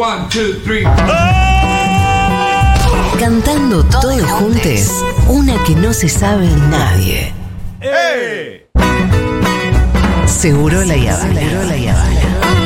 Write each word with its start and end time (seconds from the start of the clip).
One, 0.00 0.30
two, 0.30 0.54
three. 0.64 0.84
Cantando 3.18 3.84
todos 3.84 4.22
juntos, 4.22 5.04
una 5.28 5.62
que 5.64 5.74
no 5.74 5.92
se 5.92 6.08
sabe 6.08 6.48
nadie. 6.70 7.34
Seguro 10.24 10.82
la. 10.86 10.94
Seguro 10.94 11.64
la 11.64 12.59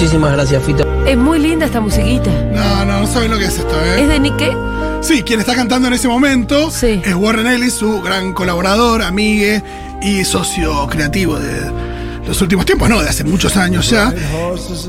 Muchísimas 0.00 0.30
gracias, 0.30 0.62
Fito. 0.62 0.86
Es 1.06 1.16
muy 1.16 1.40
linda 1.40 1.66
esta 1.66 1.80
musiquita. 1.80 2.30
No, 2.54 2.84
no, 2.84 3.00
no 3.00 3.06
saben 3.08 3.32
lo 3.32 3.36
que 3.36 3.46
es 3.46 3.58
esto, 3.58 3.74
¿eh? 3.84 4.02
¿Es 4.02 4.08
de 4.08 4.20
Nick 4.20 4.36
Cave? 4.38 4.56
Sí, 5.02 5.24
quien 5.24 5.40
está 5.40 5.56
cantando 5.56 5.88
en 5.88 5.94
ese 5.94 6.06
momento 6.06 6.70
Sí. 6.70 7.02
es 7.04 7.14
Warren 7.16 7.48
Ellis, 7.48 7.74
su 7.74 8.00
gran 8.00 8.32
colaborador, 8.32 9.02
amigue 9.02 9.60
y 10.00 10.24
socio 10.24 10.86
creativo 10.86 11.36
de 11.40 11.72
los 12.28 12.40
últimos 12.40 12.64
tiempos, 12.64 12.88
no, 12.88 13.02
de 13.02 13.08
hace 13.08 13.24
muchos 13.24 13.56
años 13.56 13.90
ya. 13.90 14.14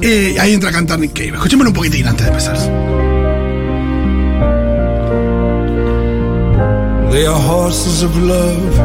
Eh, 0.04 0.38
ahí 0.40 0.54
entra 0.54 0.70
a 0.70 0.74
cantar 0.74 1.00
Nick 1.00 1.14
Cave. 1.14 1.30
Escuchémoslo 1.38 1.72
un 1.72 1.76
poquitín 1.76 2.06
antes 2.08 2.28
de 2.28 2.32
empezar. 2.32 2.58
They 7.10 7.26
are 7.26 7.34
horses 7.34 8.04
of 8.04 8.16
love, 8.16 8.76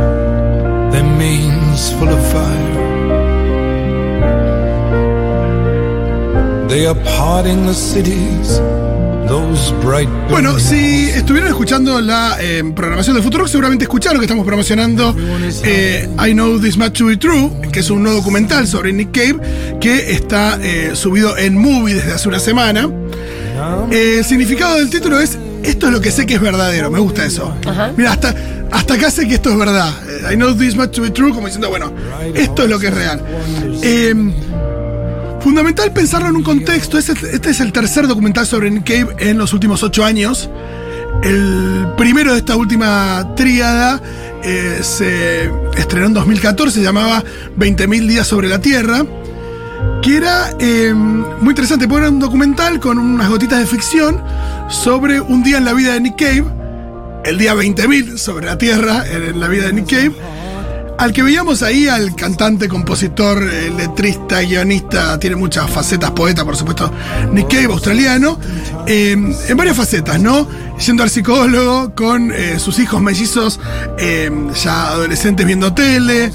their 0.90 1.04
manes 1.04 1.94
full 1.98 2.08
of 2.08 2.32
fire. 2.32 2.93
Bueno, 10.28 10.58
si 10.58 11.08
estuvieron 11.08 11.48
escuchando 11.48 12.00
la 12.00 12.36
eh, 12.40 12.64
programación 12.74 13.14
del 13.14 13.22
futuro, 13.22 13.46
seguramente 13.46 13.84
escucharon 13.84 14.18
que 14.18 14.24
estamos 14.24 14.44
promocionando 14.44 15.14
eh, 15.62 16.08
I 16.18 16.32
Know 16.32 16.58
This 16.58 16.76
Much 16.76 16.98
to 16.98 17.06
Be 17.06 17.16
True, 17.16 17.48
que 17.70 17.78
es 17.78 17.90
un 17.90 18.02
nuevo 18.02 18.18
documental 18.18 18.66
sobre 18.66 18.92
Nick 18.92 19.12
Cave 19.12 19.78
que 19.80 20.14
está 20.14 20.58
eh, 20.60 20.90
subido 20.94 21.38
en 21.38 21.56
Movie 21.56 21.94
desde 21.94 22.12
hace 22.12 22.28
una 22.28 22.40
semana. 22.40 22.90
Eh, 23.92 24.16
el 24.18 24.24
significado 24.24 24.74
del 24.74 24.90
título 24.90 25.20
es 25.20 25.38
Esto 25.62 25.86
es 25.86 25.92
lo 25.92 26.00
que 26.00 26.10
sé 26.10 26.26
que 26.26 26.34
es 26.34 26.40
verdadero. 26.40 26.90
Me 26.90 26.98
gusta 26.98 27.24
eso. 27.24 27.54
Ajá. 27.68 27.92
Mira, 27.96 28.10
hasta, 28.10 28.34
hasta 28.72 28.94
acá 28.94 29.12
sé 29.12 29.28
que 29.28 29.34
esto 29.34 29.50
es 29.50 29.58
verdad. 29.58 29.92
I 30.28 30.34
know 30.34 30.52
this 30.52 30.74
much 30.74 30.90
to 30.90 31.02
be 31.02 31.10
true, 31.10 31.32
como 31.32 31.46
diciendo, 31.46 31.70
bueno, 31.70 31.92
esto 32.34 32.64
es 32.64 32.68
lo 32.68 32.80
que 32.80 32.88
es 32.88 32.94
real. 32.94 33.22
Fundamental 35.44 35.92
pensarlo 35.92 36.30
en 36.30 36.36
un 36.36 36.42
contexto. 36.42 36.96
Este, 36.96 37.12
este 37.12 37.50
es 37.50 37.60
el 37.60 37.70
tercer 37.70 38.08
documental 38.08 38.46
sobre 38.46 38.70
Nick 38.70 38.84
Cave 38.84 39.14
en 39.18 39.36
los 39.36 39.52
últimos 39.52 39.82
ocho 39.82 40.02
años. 40.02 40.48
El 41.22 41.86
primero 41.98 42.32
de 42.32 42.38
esta 42.38 42.56
última 42.56 43.34
tríada 43.36 44.00
eh, 44.42 44.78
se 44.80 45.50
estrenó 45.76 46.06
en 46.06 46.14
2014, 46.14 46.78
se 46.78 46.82
llamaba 46.82 47.22
20.000 47.58 48.06
días 48.06 48.26
sobre 48.26 48.48
la 48.48 48.58
Tierra 48.58 49.04
que 50.00 50.16
era 50.16 50.50
eh, 50.58 50.94
muy 50.94 51.50
interesante, 51.50 51.86
porque 51.88 52.04
era 52.04 52.10
un 52.10 52.20
documental 52.20 52.80
con 52.80 52.98
unas 52.98 53.28
gotitas 53.28 53.58
de 53.58 53.66
ficción 53.66 54.22
sobre 54.70 55.20
un 55.20 55.42
día 55.42 55.58
en 55.58 55.66
la 55.66 55.74
vida 55.74 55.92
de 55.92 56.00
Nick 56.00 56.16
Cave, 56.16 56.46
el 57.26 57.36
día 57.36 57.54
20.000 57.54 58.16
sobre 58.16 58.46
la 58.46 58.56
Tierra 58.56 59.04
en 59.06 59.38
la 59.38 59.48
vida 59.48 59.66
de 59.66 59.74
Nick 59.74 59.90
Cave, 59.90 60.12
al 60.98 61.12
que 61.12 61.22
veíamos 61.22 61.62
ahí 61.62 61.88
al 61.88 62.14
cantante, 62.14 62.68
compositor, 62.68 63.42
eh, 63.42 63.72
letrista, 63.76 64.40
guionista, 64.40 65.18
tiene 65.18 65.36
muchas 65.36 65.70
facetas, 65.70 66.10
poeta, 66.12 66.44
por 66.44 66.56
supuesto, 66.56 66.92
Nick 67.32 67.48
Cave, 67.48 67.66
australiano, 67.66 68.38
eh, 68.86 69.12
en 69.12 69.56
varias 69.56 69.76
facetas, 69.76 70.20
¿no? 70.20 70.48
Yendo 70.84 71.02
al 71.02 71.10
psicólogo, 71.10 71.94
con 71.94 72.32
eh, 72.32 72.58
sus 72.58 72.78
hijos 72.78 73.00
mellizos, 73.00 73.60
ya 74.64 74.88
adolescentes 74.88 75.46
viendo 75.46 75.72
tele, 75.72 76.32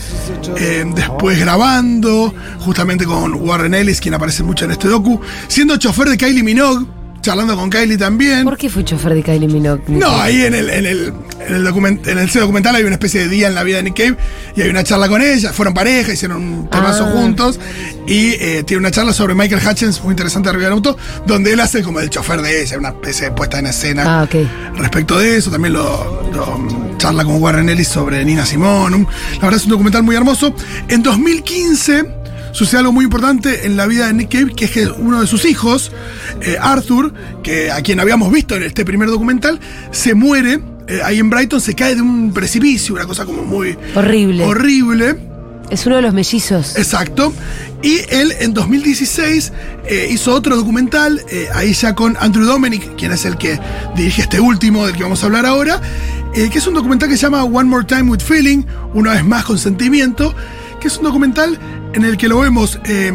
después 0.95 1.39
grabando, 1.39 2.33
justamente 2.59 3.05
con 3.05 3.33
Warren 3.33 3.73
Ellis, 3.73 3.99
quien 3.99 4.13
aparece 4.13 4.43
mucho 4.43 4.65
en 4.65 4.71
este 4.71 4.87
docu, 4.87 5.19
siendo 5.47 5.77
chofer 5.77 6.09
de 6.09 6.17
Kylie 6.17 6.43
Minogue, 6.43 6.85
charlando 7.21 7.55
con 7.55 7.69
Kylie 7.69 7.97
también. 7.97 8.43
¿Por 8.43 8.57
qué 8.57 8.69
fue 8.69 8.83
chofer 8.83 9.13
de 9.13 9.23
Kylie 9.23 9.47
Minogue? 9.47 9.81
Nick 9.87 9.99
No, 10.01 10.07
Cave? 10.09 10.21
ahí 10.21 10.41
en 10.45 10.55
el, 10.55 10.69
en 10.69 10.85
el, 10.85 11.13
en 11.47 11.55
el, 11.55 11.65
document- 11.67 12.07
en 12.07 12.17
ese 12.19 12.39
documental 12.39 12.75
hay 12.75 12.83
una 12.83 12.93
especie 12.95 13.21
de 13.21 13.27
día 13.29 13.47
en 13.47 13.55
la 13.55 13.63
vida 13.63 13.77
de 13.77 13.83
Nick 13.83 13.97
Cave 13.97 14.17
y 14.55 14.61
hay 14.61 14.69
una 14.69 14.83
charla 14.83 15.07
con 15.07 15.21
ella. 15.21 15.51
Fueron 15.53 15.73
pareja, 15.73 16.13
hicieron 16.13 16.37
un 16.43 16.69
temazo 16.69 17.05
Ah. 17.05 17.11
juntos 17.11 17.59
y 18.07 18.31
eh, 18.39 18.63
tiene 18.65 18.79
una 18.79 18.91
charla 18.91 19.13
sobre 19.13 19.35
Michael 19.35 19.61
Hutchins 19.67 20.01
muy 20.03 20.11
interesante 20.11 20.49
arriba 20.49 20.65
del 20.65 20.73
auto, 20.73 20.97
donde 21.27 21.53
él 21.53 21.59
hace 21.59 21.83
como 21.83 21.99
el 21.99 22.09
chofer 22.09 22.41
de 22.41 22.61
ella, 22.63 22.77
una 22.77 22.89
especie 22.89 23.25
de 23.25 23.31
puesta 23.31 23.59
en 23.59 23.67
escena 23.67 24.21
Ah, 24.21 24.27
respecto 24.75 25.17
de 25.19 25.37
eso. 25.37 25.51
También 25.51 25.73
lo, 25.73 26.29
lo, 26.33 26.57
mm, 26.57 26.97
charla 26.97 27.23
con 27.23 27.41
Warren 27.41 27.69
Ellis 27.69 27.87
sobre 27.87 28.23
Nina 28.25 28.45
Simone. 28.45 29.05
La 29.35 29.39
verdad 29.41 29.55
es 29.57 29.63
un 29.65 29.71
documental 29.71 30.03
muy 30.03 30.15
hermoso. 30.15 30.53
En 30.87 31.01
2015 31.03 32.18
sucede 32.51 32.79
algo 32.79 32.91
muy 32.91 33.05
importante 33.05 33.65
en 33.65 33.77
la 33.77 33.85
vida 33.87 34.07
de 34.07 34.13
Nick 34.13 34.31
Cave, 34.31 34.53
que 34.55 34.65
es 34.65 34.71
que 34.71 34.85
uno 34.87 35.21
de 35.21 35.27
sus 35.27 35.45
hijos, 35.45 35.91
eh, 36.41 36.57
Arthur, 36.59 37.13
que 37.43 37.71
a 37.71 37.81
quien 37.81 37.99
habíamos 37.99 38.31
visto 38.31 38.55
en 38.55 38.63
este 38.63 38.85
primer 38.85 39.09
documental, 39.09 39.59
se 39.91 40.13
muere. 40.13 40.59
eh, 40.87 41.01
ahí 41.03 41.19
en 41.19 41.29
Brighton 41.29 41.61
se 41.61 41.75
cae 41.75 41.95
de 41.95 42.01
un 42.01 42.33
precipicio, 42.33 42.95
una 42.95 43.05
cosa 43.05 43.23
como 43.25 43.43
muy 43.43 43.77
Horrible. 43.95 44.43
horrible. 44.43 45.15
Es 45.69 45.85
uno 45.85 45.97
de 45.97 46.01
los 46.01 46.15
mellizos. 46.15 46.75
Exacto. 46.77 47.31
Y 47.83 47.99
él 48.09 48.33
en 48.39 48.55
2016 48.55 49.53
eh, 49.85 50.09
hizo 50.11 50.33
otro 50.33 50.55
documental, 50.57 51.21
eh, 51.29 51.47
ahí 51.53 51.73
ya 51.73 51.93
con 51.93 52.17
Andrew 52.19 52.43
Dominic, 52.43 52.95
quien 52.95 53.11
es 53.11 53.23
el 53.25 53.37
que 53.37 53.59
dirige 53.95 54.23
este 54.23 54.39
último 54.39 54.87
del 54.87 54.95
que 54.97 55.03
vamos 55.03 55.21
a 55.21 55.27
hablar 55.27 55.45
ahora, 55.45 55.79
eh, 56.33 56.49
que 56.51 56.57
es 56.57 56.65
un 56.65 56.73
documental 56.73 57.07
que 57.07 57.17
se 57.17 57.21
llama 57.21 57.43
One 57.43 57.69
More 57.69 57.85
Time 57.85 58.09
with 58.09 58.19
Feeling, 58.21 58.63
una 58.95 59.13
vez 59.13 59.23
más 59.23 59.45
con 59.45 59.59
sentimiento, 59.59 60.33
que 60.79 60.87
es 60.87 60.97
un 60.97 61.03
documental 61.03 61.59
en 61.93 62.03
el 62.03 62.17
que 62.17 62.27
lo 62.27 62.39
vemos 62.39 62.79
eh, 62.85 63.11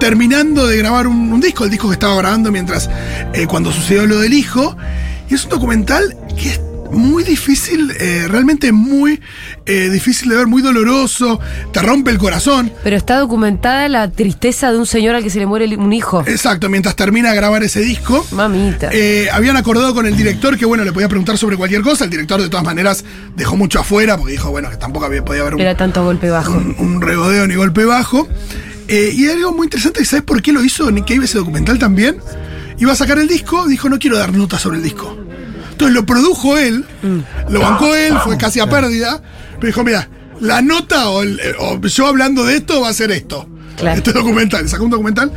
terminando 0.00 0.66
de 0.66 0.76
grabar 0.78 1.06
un, 1.06 1.32
un 1.32 1.40
disco, 1.40 1.64
el 1.64 1.70
disco 1.70 1.88
que 1.88 1.94
estaba 1.94 2.16
grabando 2.16 2.50
mientras 2.50 2.90
eh, 3.32 3.46
cuando 3.46 3.70
sucedió 3.72 4.06
lo 4.06 4.18
del 4.18 4.34
hijo, 4.34 4.76
y 5.28 5.34
es 5.34 5.44
un 5.44 5.50
documental 5.50 6.16
que 6.36 6.48
es 6.50 6.60
muy 6.92 7.24
difícil, 7.24 7.92
eh, 7.98 8.26
realmente 8.28 8.72
muy 8.72 9.20
eh, 9.66 9.88
difícil 9.90 10.28
de 10.28 10.36
ver, 10.36 10.46
muy 10.46 10.62
doloroso, 10.62 11.40
te 11.72 11.80
rompe 11.80 12.10
el 12.10 12.18
corazón. 12.18 12.72
Pero 12.84 12.96
está 12.96 13.18
documentada 13.18 13.88
la 13.88 14.10
tristeza 14.10 14.70
de 14.70 14.78
un 14.78 14.86
señor 14.86 15.14
al 15.14 15.22
que 15.22 15.30
se 15.30 15.38
le 15.38 15.46
muere 15.46 15.76
un 15.76 15.92
hijo. 15.92 16.22
Exacto, 16.26 16.68
mientras 16.68 16.96
termina 16.96 17.30
de 17.30 17.36
grabar 17.36 17.62
ese 17.62 17.80
disco. 17.80 18.26
Mamita. 18.32 18.90
Eh, 18.92 19.28
habían 19.32 19.56
acordado 19.56 19.94
con 19.94 20.06
el 20.06 20.16
director 20.16 20.56
que, 20.56 20.64
bueno, 20.66 20.84
le 20.84 20.92
podía 20.92 21.08
preguntar 21.08 21.38
sobre 21.38 21.56
cualquier 21.56 21.82
cosa. 21.82 22.04
El 22.04 22.10
director, 22.10 22.40
de 22.40 22.48
todas 22.48 22.64
maneras, 22.64 23.04
dejó 23.36 23.56
mucho 23.56 23.80
afuera 23.80 24.16
porque 24.16 24.32
dijo, 24.32 24.50
bueno, 24.50 24.70
que 24.70 24.76
tampoco 24.76 25.06
había, 25.06 25.24
podía 25.24 25.42
haber 25.42 25.54
un, 25.54 25.60
Era 25.60 25.76
tanto 25.76 26.04
golpe 26.04 26.30
bajo. 26.30 26.52
un, 26.52 26.76
un 26.78 27.00
regodeo 27.00 27.46
ni 27.46 27.54
golpe 27.54 27.84
bajo. 27.84 28.28
Y 28.88 29.26
algo 29.28 29.52
muy 29.52 29.66
interesante, 29.66 30.04
¿sabes 30.04 30.22
por 30.22 30.42
qué 30.42 30.52
lo 30.52 30.62
hizo 30.62 30.90
Nick 30.90 31.08
Cave 31.08 31.24
ese 31.24 31.38
documental 31.38 31.78
también? 31.78 32.18
Iba 32.78 32.92
a 32.92 32.96
sacar 32.96 33.18
el 33.18 33.28
disco, 33.28 33.66
dijo, 33.66 33.88
no 33.88 33.98
quiero 33.98 34.18
dar 34.18 34.34
notas 34.34 34.60
sobre 34.60 34.78
el 34.78 34.82
disco. 34.82 35.16
Entonces 35.72 35.94
lo 35.94 36.06
produjo 36.06 36.56
él, 36.56 36.84
lo 37.50 37.60
bancó 37.60 37.94
él, 37.94 38.14
fue 38.24 38.36
casi 38.38 38.60
a 38.60 38.66
pérdida, 38.68 39.20
pero 39.56 39.66
dijo, 39.66 39.82
mira, 39.84 40.08
la 40.40 40.62
nota 40.62 41.08
o, 41.10 41.22
el- 41.22 41.40
o 41.58 41.80
yo 41.80 42.06
hablando 42.06 42.44
de 42.44 42.56
esto 42.56 42.80
va 42.80 42.88
a 42.88 42.92
ser 42.94 43.10
esto. 43.10 43.48
Claro. 43.76 43.96
Este 43.98 44.12
documental, 44.12 44.68
sacó 44.68 44.84
un 44.84 44.90
documental. 44.90 45.32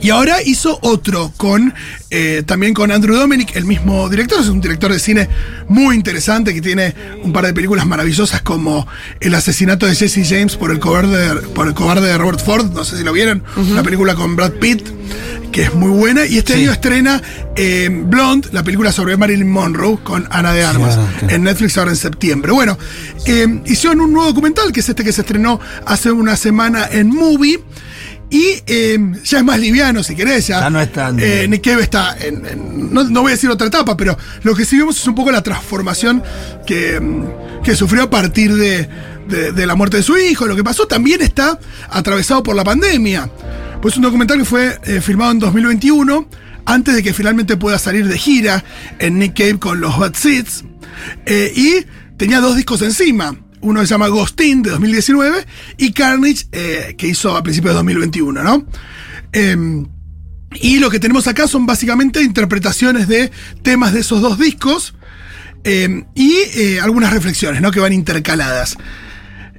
Y 0.00 0.10
ahora 0.10 0.40
hizo 0.44 0.78
otro 0.82 1.32
con 1.36 1.74
eh, 2.10 2.44
también 2.46 2.72
con 2.72 2.92
Andrew 2.92 3.16
Dominic, 3.16 3.56
el 3.56 3.64
mismo 3.64 4.08
director, 4.08 4.40
es 4.40 4.46
un 4.46 4.60
director 4.60 4.92
de 4.92 5.00
cine 5.00 5.28
muy 5.68 5.96
interesante 5.96 6.54
que 6.54 6.60
tiene 6.60 6.94
un 7.24 7.32
par 7.32 7.46
de 7.46 7.52
películas 7.52 7.84
maravillosas 7.84 8.42
como 8.42 8.86
El 9.18 9.34
asesinato 9.34 9.86
de 9.86 9.96
Jesse 9.96 10.20
James 10.28 10.54
por 10.56 10.70
el 10.70 10.78
cobarde, 10.78 11.34
por 11.54 11.66
el 11.66 11.74
cobarde 11.74 12.06
de 12.06 12.16
Robert 12.16 12.44
Ford, 12.44 12.70
no 12.72 12.84
sé 12.84 12.96
si 12.98 13.02
lo 13.02 13.12
vieron, 13.12 13.42
una 13.56 13.82
película 13.82 14.14
con 14.14 14.36
Brad 14.36 14.52
Pitt 14.52 14.86
que 15.52 15.62
es 15.64 15.74
muy 15.74 15.88
buena 15.90 16.26
y 16.26 16.36
este 16.38 16.54
año 16.54 16.70
estrena 16.72 17.22
eh, 17.56 17.88
Blonde, 17.90 18.48
la 18.52 18.62
película 18.62 18.92
sobre 18.92 19.16
Marilyn 19.16 19.50
Monroe 19.50 19.98
con 20.02 20.26
Ana 20.30 20.52
de 20.52 20.64
Armas 20.64 20.98
en 21.28 21.44
Netflix 21.44 21.78
ahora 21.78 21.90
en 21.92 21.96
septiembre. 21.96 22.52
Bueno, 22.52 22.76
eh, 23.24 23.62
hicieron 23.64 24.00
un 24.02 24.12
nuevo 24.12 24.28
documental 24.28 24.70
que 24.72 24.80
es 24.80 24.88
este 24.88 25.02
que 25.02 25.12
se 25.12 25.22
estrenó 25.22 25.58
hace 25.86 26.10
una 26.12 26.36
semana 26.36 26.86
en 26.90 27.08
Movie. 27.08 27.60
Y 28.28 28.60
eh, 28.66 28.98
ya 29.24 29.38
es 29.38 29.44
más 29.44 29.60
liviano, 29.60 30.02
si 30.02 30.16
querés. 30.16 30.48
Ya, 30.48 30.60
Ya 30.60 30.68
no 30.70 30.80
es 30.80 30.92
tan- 30.92 31.16
eh, 31.20 31.46
Nick 31.48 31.62
Cave 31.64 31.82
está 31.84 32.16
en. 32.20 32.44
en- 32.44 32.92
no, 32.92 33.04
no 33.04 33.22
voy 33.22 33.30
a 33.30 33.34
decir 33.36 33.48
otra 33.50 33.68
etapa, 33.68 33.96
pero 33.96 34.18
lo 34.42 34.54
que 34.54 34.64
sí 34.64 34.76
vemos 34.76 34.98
es 35.00 35.06
un 35.06 35.14
poco 35.14 35.30
la 35.30 35.42
transformación 35.44 36.22
que, 36.66 36.98
mm, 37.00 37.62
que 37.62 37.76
sufrió 37.76 38.02
a 38.02 38.10
partir 38.10 38.52
de, 38.56 38.88
de- 39.28 39.52
de 39.52 39.66
la 39.66 39.76
muerte 39.76 39.98
de 39.98 40.02
su 40.02 40.16
hijo. 40.18 40.46
Lo 40.46 40.56
que 40.56 40.64
pasó 40.64 40.86
también 40.88 41.22
está 41.22 41.56
atravesado 41.88 42.42
por 42.42 42.56
la 42.56 42.64
pandemia. 42.64 43.30
Pues 43.86 43.94
es 43.94 43.98
un 43.98 44.02
documental 44.02 44.38
que 44.38 44.44
fue 44.44 44.80
eh, 44.82 45.00
filmado 45.00 45.30
en 45.30 45.38
2021. 45.38 46.28
antes 46.64 46.92
de 46.92 47.04
que 47.04 47.14
finalmente 47.14 47.56
pueda 47.56 47.78
salir 47.78 48.08
de 48.08 48.18
gira 48.18 48.64
en 48.98 49.20
Nick 49.20 49.36
Cave 49.38 49.60
con 49.60 49.80
los 49.80 49.96
Bad 49.96 50.14
Seeds. 50.14 50.64
Eh, 51.24 51.52
y 51.54 51.86
tenía 52.16 52.40
dos 52.40 52.56
discos 52.56 52.82
encima. 52.82 53.38
Uno 53.60 53.80
se 53.82 53.86
llama 53.86 54.08
Ghostin 54.08 54.62
de 54.62 54.70
2019 54.70 55.46
y 55.76 55.92
Carnage 55.92 56.48
eh, 56.50 56.96
que 56.98 57.06
hizo 57.06 57.36
a 57.36 57.44
principios 57.44 57.74
de 57.74 57.76
2021, 57.76 58.42
¿no? 58.42 58.66
Em, 59.30 59.86
y 60.54 60.80
lo 60.80 60.90
que 60.90 60.98
tenemos 60.98 61.28
acá 61.28 61.46
son 61.46 61.64
básicamente 61.64 62.20
interpretaciones 62.24 63.06
de 63.06 63.30
temas 63.62 63.92
de 63.92 64.00
esos 64.00 64.20
dos 64.20 64.36
discos 64.36 64.96
em, 65.62 66.06
y 66.16 66.32
eh, 66.56 66.80
algunas 66.80 67.12
reflexiones, 67.12 67.62
¿no? 67.62 67.70
Que 67.70 67.78
van 67.78 67.92
intercaladas. 67.92 68.76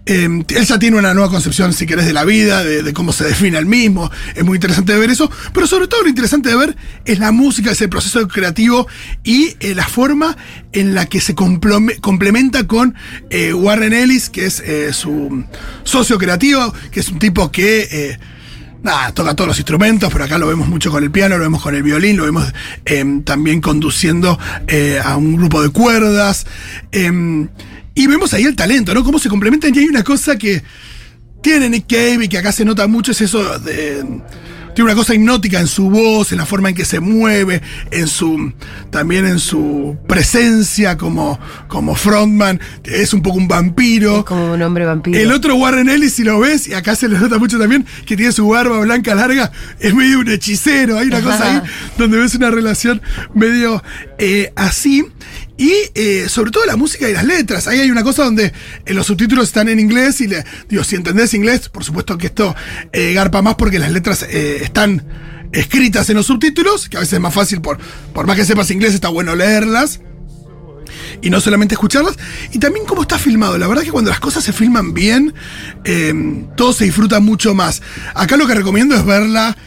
Eh, 0.07 0.23
él 0.23 0.65
ya 0.65 0.79
tiene 0.79 0.97
una 0.97 1.13
nueva 1.13 1.29
concepción, 1.29 1.73
si 1.73 1.85
querés, 1.85 2.05
de 2.05 2.13
la 2.13 2.23
vida, 2.23 2.63
de, 2.63 2.93
cómo 2.93 3.11
se 3.13 3.25
define 3.25 3.57
el 3.57 3.65
mismo. 3.65 4.09
Es 4.35 4.43
muy 4.43 4.55
interesante 4.55 4.97
ver 4.97 5.09
eso. 5.09 5.29
Pero 5.53 5.67
sobre 5.67 5.87
todo 5.87 6.03
lo 6.03 6.09
interesante 6.09 6.49
de 6.49 6.55
ver 6.55 6.75
es 7.05 7.19
la 7.19 7.31
música, 7.31 7.71
ese 7.71 7.87
proceso 7.87 8.27
creativo 8.27 8.87
y 9.23 9.55
eh, 9.59 9.75
la 9.75 9.87
forma 9.87 10.37
en 10.71 10.95
la 10.95 11.05
que 11.07 11.19
se 11.21 11.35
complementa 11.35 12.67
con 12.67 12.95
eh, 13.29 13.53
Warren 13.53 13.93
Ellis, 13.93 14.29
que 14.29 14.45
es 14.45 14.61
eh, 14.61 14.93
su 14.93 15.45
socio 15.83 16.17
creativo, 16.17 16.73
que 16.91 17.01
es 17.01 17.09
un 17.09 17.19
tipo 17.19 17.51
que 17.51 17.87
eh, 17.91 18.17
toca 19.13 19.35
todos 19.35 19.47
los 19.47 19.57
instrumentos, 19.57 20.09
pero 20.11 20.25
acá 20.25 20.37
lo 20.37 20.47
vemos 20.47 20.67
mucho 20.67 20.91
con 20.91 21.03
el 21.03 21.11
piano, 21.11 21.37
lo 21.37 21.43
vemos 21.43 21.61
con 21.61 21.75
el 21.75 21.83
violín, 21.83 22.17
lo 22.17 22.23
vemos 22.23 22.45
eh, 22.85 23.03
también 23.25 23.59
conduciendo 23.59 24.39
a 25.03 25.17
un 25.17 25.35
grupo 25.35 25.61
de 25.61 25.69
cuerdas. 25.69 26.45
Eh, 26.91 27.47
y 27.97 28.05
vemos 28.05 28.31
ahí 28.35 28.43
el 28.43 28.55
talento, 28.55 28.93
¿no? 28.93 29.03
Cómo 29.03 29.17
se 29.17 29.27
complementan. 29.27 29.73
Y 29.73 29.79
hay 29.79 29.85
una 29.85 30.03
cosa 30.03 30.37
que 30.37 30.61
tiene 31.41 31.67
Nick 31.67 31.87
Cave 31.87 32.25
y 32.25 32.27
que 32.27 32.37
acá 32.37 32.51
se 32.51 32.63
nota 32.63 32.87
mucho, 32.87 33.11
es 33.11 33.21
eso 33.21 33.57
de. 33.59 34.05
Tiene 34.75 34.91
una 34.91 34.95
cosa 34.95 35.15
hipnótica 35.15 35.59
en 35.59 35.65
su 35.65 35.89
voz, 35.89 36.31
en 36.31 36.37
la 36.37 36.45
forma 36.45 36.69
en 36.69 36.75
que 36.75 36.85
se 36.85 36.99
mueve, 36.99 37.63
en 37.89 38.07
su. 38.07 38.53
también 38.91 39.25
en 39.25 39.39
su 39.39 39.97
presencia 40.07 40.95
como, 40.95 41.39
como 41.67 41.95
frontman. 41.95 42.61
Es 42.83 43.15
un 43.15 43.23
poco 43.23 43.39
un 43.39 43.47
vampiro. 43.47 44.19
Es 44.19 44.25
como 44.25 44.53
un 44.53 44.61
hombre 44.61 44.85
vampiro. 44.85 45.19
El 45.19 45.31
otro 45.31 45.55
Warren 45.55 45.89
Ellis, 45.89 46.13
si 46.13 46.23
lo 46.23 46.39
ves, 46.39 46.67
y 46.67 46.75
acá 46.75 46.95
se 46.95 47.09
le 47.09 47.17
nota 47.17 47.39
mucho 47.39 47.57
también, 47.57 47.83
que 48.05 48.15
tiene 48.15 48.31
su 48.31 48.47
barba 48.47 48.79
blanca 48.81 49.15
larga, 49.15 49.51
es 49.79 49.95
medio 49.95 50.19
un 50.19 50.29
hechicero. 50.29 50.99
Hay 50.99 51.07
una 51.07 51.21
cosa 51.21 51.51
ahí 51.51 51.61
donde 51.97 52.19
ves 52.19 52.35
una 52.35 52.51
relación 52.51 53.01
medio 53.33 53.81
eh, 54.19 54.53
así. 54.55 55.03
Y 55.57 55.73
eh, 55.95 56.29
sobre 56.29 56.51
todo 56.51 56.65
la 56.65 56.75
música 56.75 57.09
y 57.09 57.13
las 57.13 57.25
letras. 57.25 57.67
Ahí 57.67 57.79
hay 57.79 57.89
una 57.89 58.03
cosa 58.03 58.23
donde 58.23 58.53
eh, 58.85 58.93
los 58.93 59.07
subtítulos 59.07 59.45
están 59.45 59.67
en 59.69 59.79
inglés 59.79 60.21
y 60.21 60.27
le, 60.27 60.45
digo, 60.69 60.83
si 60.83 60.95
entendés 60.95 61.33
inglés, 61.33 61.67
por 61.69 61.83
supuesto 61.83 62.17
que 62.17 62.27
esto 62.27 62.55
eh, 62.93 63.13
garpa 63.13 63.41
más 63.41 63.55
porque 63.55 63.79
las 63.79 63.91
letras 63.91 64.21
están 64.21 65.03
escritas 65.51 66.09
en 66.09 66.17
los 66.17 66.27
subtítulos, 66.27 66.89
que 66.89 66.97
a 66.97 66.99
veces 66.99 67.13
es 67.13 67.19
más 67.19 67.33
fácil, 67.33 67.61
por, 67.61 67.79
por 68.13 68.27
más 68.27 68.35
que 68.35 68.45
sepas 68.45 68.69
inglés, 68.69 68.93
está 68.93 69.09
bueno 69.09 69.35
leerlas. 69.35 70.01
Y 71.21 71.29
no 71.31 71.41
solamente 71.41 71.73
escucharlas. 71.73 72.15
Y 72.53 72.59
también 72.59 72.85
cómo 72.85 73.01
está 73.01 73.17
filmado. 73.17 73.57
La 73.57 73.67
verdad 73.67 73.83
que 73.83 73.91
cuando 73.91 74.11
las 74.11 74.19
cosas 74.19 74.43
se 74.43 74.53
filman 74.53 74.93
bien, 74.93 75.33
todo 76.55 76.71
se 76.71 76.85
disfruta 76.85 77.19
mucho 77.19 77.55
más. 77.55 77.81
Acá 78.13 78.37
lo 78.37 78.47
que 78.47 78.53
recomiendo 78.53 78.95
es 78.95 79.03
verla. 79.03 79.57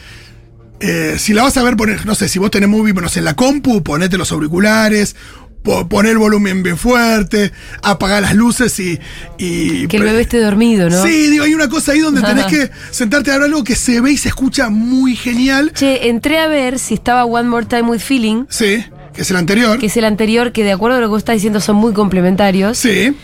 Si 1.19 1.35
la 1.35 1.43
vas 1.43 1.57
a 1.57 1.63
ver, 1.63 1.77
poner, 1.77 2.07
no 2.07 2.15
sé, 2.15 2.29
si 2.29 2.39
vos 2.39 2.51
tenés 2.51 2.69
movie, 2.71 2.95
no 2.95 3.09
en 3.15 3.25
la 3.25 3.35
compu, 3.35 3.83
ponete 3.83 4.17
los 4.17 4.33
auriculares, 4.33 5.15
poner 5.62 6.12
el 6.12 6.19
volumen 6.19 6.62
bien 6.62 6.77
fuerte, 6.77 7.53
apagar 7.83 8.23
las 8.23 8.35
luces 8.35 8.79
y. 8.81 8.99
y 9.39 9.87
Que 9.89 9.99
el 9.99 10.03
bebé 10.05 10.23
esté 10.23 10.41
dormido, 10.41 10.89
¿no? 10.91 11.03
Sí, 11.03 11.29
digo, 11.29 11.45
hay 11.45 11.55
una 11.55 11.69
cosa 11.69 11.93
ahí 11.93 12.01
donde 12.01 12.23
tenés 12.23 12.47
que 12.51 12.71
sentarte 12.91 13.31
a 13.31 13.35
ver 13.39 13.45
algo 13.47 13.62
que 13.65 13.75
se 13.77 14.01
ve 14.01 14.12
y 14.12 14.17
se 14.17 14.29
escucha 14.29 14.69
muy 14.71 15.17
genial. 15.17 15.73
Che, 15.75 16.09
entré 16.09 16.39
a 16.39 16.49
ver 16.49 16.79
si 16.79 16.95
estaba 16.95 17.25
One 17.25 17.49
More 17.49 17.67
Time 17.67 17.83
with 17.83 18.01
Feeling, 18.01 18.45
Sí, 18.49 18.85
que 19.12 19.23
es 19.23 19.31
el 19.31 19.37
anterior. 19.37 19.79
que 19.79 19.87
es 19.87 19.97
el 19.97 20.05
anterior, 20.05 20.53
que 20.53 20.65
de 20.65 20.73
acuerdo 20.73 20.97
a 20.99 21.01
lo 21.01 21.07
que 21.07 21.11
vos 21.11 21.19
estás 21.19 21.35
diciendo 21.35 21.61
son 21.61 21.77
muy 21.77 21.93
complementarios. 21.93 22.79
Sí. 22.79 23.15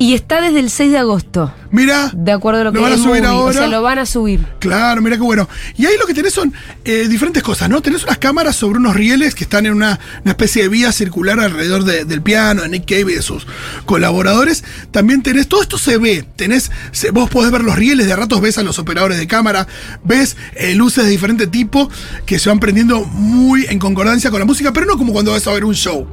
Y 0.00 0.14
está 0.14 0.40
desde 0.40 0.60
el 0.60 0.70
6 0.70 0.92
de 0.92 0.98
agosto, 0.98 1.52
Mira. 1.72 2.12
de 2.14 2.30
acuerdo 2.30 2.60
a 2.60 2.64
lo 2.64 2.72
que 2.72 2.78
van 2.78 2.92
a 2.92 2.96
subir 2.96 3.22
Movie. 3.22 3.26
ahora. 3.26 3.50
O 3.50 3.52
sea, 3.52 3.66
lo 3.66 3.82
van 3.82 3.98
a 3.98 4.06
subir. 4.06 4.46
Claro, 4.60 5.02
mira 5.02 5.16
qué 5.16 5.22
bueno. 5.22 5.48
Y 5.76 5.86
ahí 5.86 5.96
lo 5.98 6.06
que 6.06 6.14
tenés 6.14 6.32
son 6.32 6.54
eh, 6.84 7.08
diferentes 7.08 7.42
cosas, 7.42 7.68
¿no? 7.68 7.82
Tenés 7.82 8.04
unas 8.04 8.18
cámaras 8.18 8.54
sobre 8.54 8.78
unos 8.78 8.94
rieles 8.94 9.34
que 9.34 9.42
están 9.42 9.66
en 9.66 9.72
una, 9.72 9.98
una 10.22 10.30
especie 10.30 10.62
de 10.62 10.68
vía 10.68 10.92
circular 10.92 11.40
alrededor 11.40 11.82
de- 11.82 12.04
del 12.04 12.22
piano, 12.22 12.62
de 12.62 12.68
Nick 12.68 12.84
Cave 12.88 13.10
y 13.12 13.16
de 13.16 13.22
sus 13.22 13.44
colaboradores. 13.86 14.62
También 14.92 15.22
tenés, 15.24 15.48
todo 15.48 15.62
esto 15.62 15.78
se 15.78 15.98
ve. 15.98 16.24
Tenés, 16.36 16.70
se- 16.92 17.10
vos 17.10 17.28
podés 17.28 17.50
ver 17.50 17.62
los 17.62 17.74
rieles, 17.74 18.06
de 18.06 18.14
ratos 18.14 18.40
ves 18.40 18.56
a 18.58 18.62
los 18.62 18.78
operadores 18.78 19.18
de 19.18 19.26
cámara, 19.26 19.66
ves 20.04 20.36
eh, 20.54 20.74
luces 20.76 21.04
de 21.04 21.10
diferente 21.10 21.46
tipo 21.48 21.90
que 22.24 22.38
se 22.38 22.48
van 22.50 22.60
prendiendo 22.60 23.00
muy 23.04 23.66
en 23.68 23.78
concordancia 23.80 24.30
con 24.30 24.38
la 24.38 24.46
música, 24.46 24.72
pero 24.72 24.86
no 24.86 24.96
como 24.96 25.12
cuando 25.12 25.32
vas 25.32 25.44
a 25.46 25.52
ver 25.52 25.64
un 25.64 25.74
show. 25.74 26.06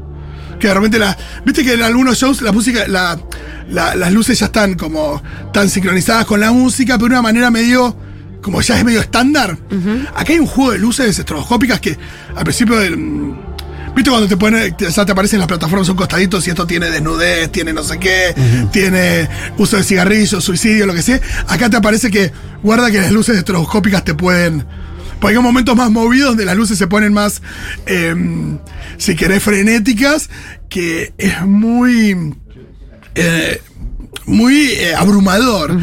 Que 0.60 0.68
de 0.68 0.74
repente 0.74 1.00
la. 1.00 1.18
Viste 1.46 1.64
que 1.64 1.74
en 1.74 1.82
algunos 1.82 2.18
shows 2.18 2.42
la 2.42 2.52
música, 2.52 2.88
la, 2.88 3.20
la- 3.70 3.96
las 3.96 4.12
luces 4.14 4.40
ya 4.40 4.46
están 4.48 4.76
como 4.76 5.22
tan 5.54 5.70
sincronizadas 5.70 6.26
con 6.26 6.40
la 6.40 6.52
música, 6.52 6.96
pero 6.96 7.08
de 7.10 7.14
una 7.14 7.22
manera 7.22 7.52
medio. 7.52 7.98
como 8.42 8.62
ya 8.62 8.78
es 8.78 8.86
medio 8.86 9.02
estándar. 9.02 9.58
Acá 10.16 10.34
hay 10.34 10.40
un 10.40 10.46
juego 10.46 10.72
de 10.74 10.78
luces 10.80 11.18
estroboscópicas 11.18 11.80
que 11.80 11.98
al 12.36 12.44
principio 12.44 12.78
del. 12.78 12.96
¿Viste 13.96 14.10
cuando 14.10 14.28
te 14.28 14.36
pone, 14.38 14.72
te- 14.74 14.92
ya 14.92 15.06
te 15.06 15.12
aparecen 15.14 15.40
las 15.40 15.48
plataformas 15.48 15.88
un 15.88 15.96
costaditos 15.96 16.46
y 16.46 16.50
esto 16.50 16.68
tiene 16.68 16.90
desnudez, 16.92 17.50
tiene 17.52 17.72
no 17.72 17.82
sé 17.82 17.98
qué, 17.98 18.36
tiene 18.72 19.28
uso 19.58 19.78
de 19.78 19.84
cigarrillos, 19.84 20.44
suicidio, 20.44 20.86
lo 20.86 20.94
que 20.94 21.02
sea? 21.02 21.20
Acá 21.48 21.70
te 21.70 21.78
aparece 21.78 22.12
que 22.12 22.32
guarda 22.62 22.92
que 22.92 23.00
las 23.00 23.12
luces 23.12 23.38
estroboscópicas 23.38 24.04
te 24.04 24.14
pueden. 24.14 24.66
Porque 25.20 25.38
hay 25.38 25.44
momentos 25.44 25.76
más 25.76 25.92
movidos 25.92 26.30
donde 26.30 26.46
las 26.46 26.56
luces 26.56 26.78
se 26.78 26.88
ponen 26.88 27.14
más, 27.14 27.42
em, 27.86 28.58
si 28.98 29.16
querés, 29.16 29.42
frenéticas, 29.44 30.30
que 30.70 31.14
es 31.18 31.42
muy 31.46 32.36
eh, 33.16 33.62
muy 34.26 34.72
eh, 34.72 34.96
abrumador. 34.96 35.78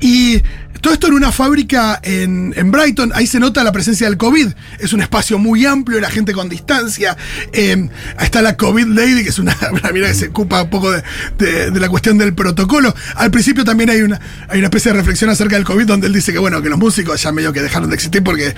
Y 0.00 0.42
todo 0.80 0.92
esto 0.92 1.06
en 1.08 1.14
una 1.14 1.32
fábrica 1.32 2.00
en, 2.02 2.52
en 2.56 2.70
Brighton, 2.70 3.12
ahí 3.14 3.26
se 3.26 3.38
nota 3.40 3.62
la 3.64 3.72
presencia 3.72 4.06
del 4.08 4.16
COVID. 4.16 4.48
Es 4.78 4.92
un 4.92 5.00
espacio 5.02 5.38
muy 5.38 5.66
amplio, 5.66 6.00
la 6.00 6.10
gente 6.10 6.32
con 6.32 6.48
distancia. 6.48 7.16
Eh, 7.52 7.88
ahí 8.16 8.24
está 8.24 8.42
la 8.42 8.56
COVID 8.56 8.86
Lady, 8.86 9.22
que 9.22 9.30
es 9.30 9.38
una, 9.38 9.56
una 9.72 9.90
mina 9.92 10.06
que 10.08 10.14
se 10.14 10.28
ocupa 10.28 10.62
un 10.62 10.70
poco 10.70 10.90
de, 10.92 11.02
de- 11.38 11.70
de 11.70 11.80
la 11.80 11.88
cuestión 11.88 12.18
del 12.18 12.34
protocolo. 12.34 12.94
Al 13.16 13.30
principio 13.30 13.64
también 13.64 13.90
hay 13.90 14.02
una, 14.02 14.20
hay 14.48 14.58
una 14.58 14.66
especie 14.68 14.92
de 14.92 14.98
reflexión 14.98 15.30
acerca 15.30 15.56
del 15.56 15.64
COVID, 15.64 15.86
donde 15.86 16.06
él 16.06 16.12
dice 16.12 16.32
que 16.32 16.38
bueno, 16.38 16.60
que 16.62 16.68
los 16.68 16.78
músicos 16.78 17.22
ya 17.22 17.32
medio 17.32 17.52
que 17.52 17.62
dejaron 17.62 17.88
de 17.90 17.94
existir 17.96 18.22
porque 18.22 18.54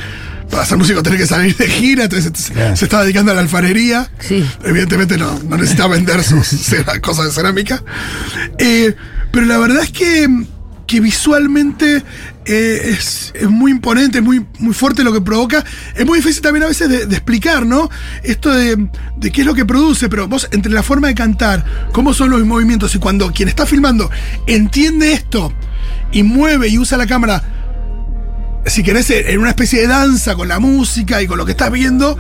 para 0.51 0.67
ser 0.67 0.77
músico 0.79 1.03
tenés 1.03 1.21
que 1.21 1.27
salir 1.27 1.57
de 1.57 1.67
gira, 1.69 2.05
entonces 2.05 2.31
se- 2.35 2.77
se 2.77 2.85
estaba 2.85 3.03
dedicando 3.05 3.33
a 3.33 3.35
la 3.35 3.41
alfarería. 3.41 4.11
Sí. 4.19 4.45
Evidentemente 4.65 5.17
no, 5.19 5.39
no 5.49 5.57
necesitaba 5.57 5.95
vender 5.95 6.23
sus 6.23 6.47
cosas 7.03 7.27
de 7.27 7.33
cerámica. 7.33 7.83
Eh, 8.59 8.95
pero 9.33 9.47
la 9.47 9.59
verdad 9.59 9.83
es 9.83 9.91
que, 9.91 10.29
que 10.87 11.01
visualmente 11.01 12.03
eh, 12.45 12.81
es, 12.85 13.33
es 13.35 13.49
muy 13.49 13.71
imponente, 13.71 14.21
muy, 14.21 14.45
muy 14.59 14.75
fuerte 14.75 15.05
lo 15.05 15.13
que 15.13 15.21
provoca. 15.21 15.65
Es 15.95 16.05
muy 16.05 16.19
difícil 16.19 16.43
también 16.43 16.65
a 16.65 16.69
veces 16.69 16.89
de, 16.89 17.07
de 17.07 17.15
explicar, 17.17 17.65
¿no? 17.67 17.91
Esto 18.23 18.53
de, 18.53 18.89
de 19.17 19.31
qué 19.31 19.43
es 19.43 19.47
lo 19.47 19.55
que 19.55 19.65
produce, 19.65 20.09
pero 20.09 20.29
vos 20.29 20.49
entre 20.53 20.73
la 20.73 20.83
forma 20.83 21.09
de 21.09 21.15
cantar, 21.15 21.65
cómo 21.93 22.15
son 22.15 22.31
los 22.31 22.45
movimientos 22.45 22.95
y 22.95 22.99
cuando 22.99 23.33
quien 23.33 23.49
está 23.49 23.67
filmando 23.67 24.11
entiende 24.47 25.13
esto 25.13 25.53
y 26.13 26.23
mueve 26.23 26.69
y 26.69 26.79
usa 26.79 26.99
la 26.99 27.07
cámara 27.07 27.62
si 28.67 28.83
querés, 28.83 29.11
en 29.11 29.39
una 29.41 29.51
especie 29.51 29.81
de 29.81 29.87
danza 29.89 30.35
con 30.35 30.49
la 30.49 30.59
música 30.59 31.21
y 31.21 31.27
con 31.27 31.37
lo 31.39 31.45
que 31.45 31.53
estás 31.53 31.71
viendo, 31.73 32.17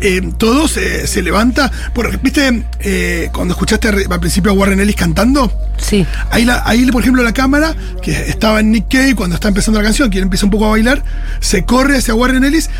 eh, 0.00 0.22
todo 0.38 0.66
se, 0.68 1.06
se 1.06 1.22
levanta. 1.22 1.70
Porque, 1.94 2.16
¿Viste 2.16 2.64
eh, 2.80 3.28
cuando 3.32 3.52
escuchaste 3.54 3.88
al 3.88 4.20
principio 4.20 4.52
a 4.52 4.54
Warren 4.54 4.80
Ellis 4.80 4.96
cantando? 4.96 5.52
Sí. 5.78 6.06
Ahí, 6.30 6.44
la- 6.44 6.62
ahí, 6.64 6.84
por 6.90 7.02
ejemplo, 7.02 7.22
la 7.22 7.32
cámara, 7.34 7.74
que 8.02 8.12
estaba 8.30 8.60
en 8.60 8.72
Nick 8.72 8.88
Cave 8.90 9.14
cuando 9.14 9.34
está 9.34 9.48
empezando 9.48 9.80
la 9.80 9.84
canción, 9.84 10.08
quien 10.10 10.24
empieza 10.24 10.46
un 10.46 10.50
poco 10.50 10.66
a 10.66 10.70
bailar, 10.70 11.02
se 11.40 11.64
corre 11.64 11.98
hacia 11.98 12.14
Warren 12.14 12.44
Ellis 12.44 12.70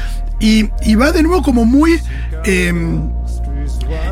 y, 0.40 0.71
y 0.85 0.95
va 0.95 1.12
de 1.12 1.23
nuevo 1.23 1.42
como 1.42 1.64
muy... 1.64 2.00
eh, 2.45 2.73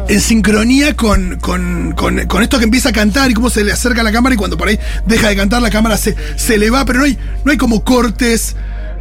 en 0.08 0.20
sincronía 0.20 0.94
con, 0.94 1.38
con, 1.40 1.92
con- 1.92 2.26
con 2.26 2.42
esto 2.42 2.58
que 2.58 2.64
empieza 2.64 2.90
a 2.90 2.92
cantar 2.92 3.30
y 3.30 3.34
cómo 3.34 3.50
se 3.50 3.64
le 3.64 3.72
acerca 3.72 4.00
a 4.00 4.04
la 4.04 4.12
cámara 4.12 4.34
y 4.34 4.38
cuando 4.38 4.56
por 4.56 4.68
ahí 4.68 4.78
deja 5.06 5.28
de 5.28 5.36
cantar 5.36 5.62
la 5.62 5.70
cámara 5.70 5.96
se, 5.96 6.14
se 6.36 6.58
le 6.58 6.70
va, 6.70 6.84
pero 6.84 6.98
no 7.00 7.04
hay, 7.04 7.18
no 7.44 7.50
hay 7.52 7.56
como 7.58 7.82
cortes. 7.84 8.56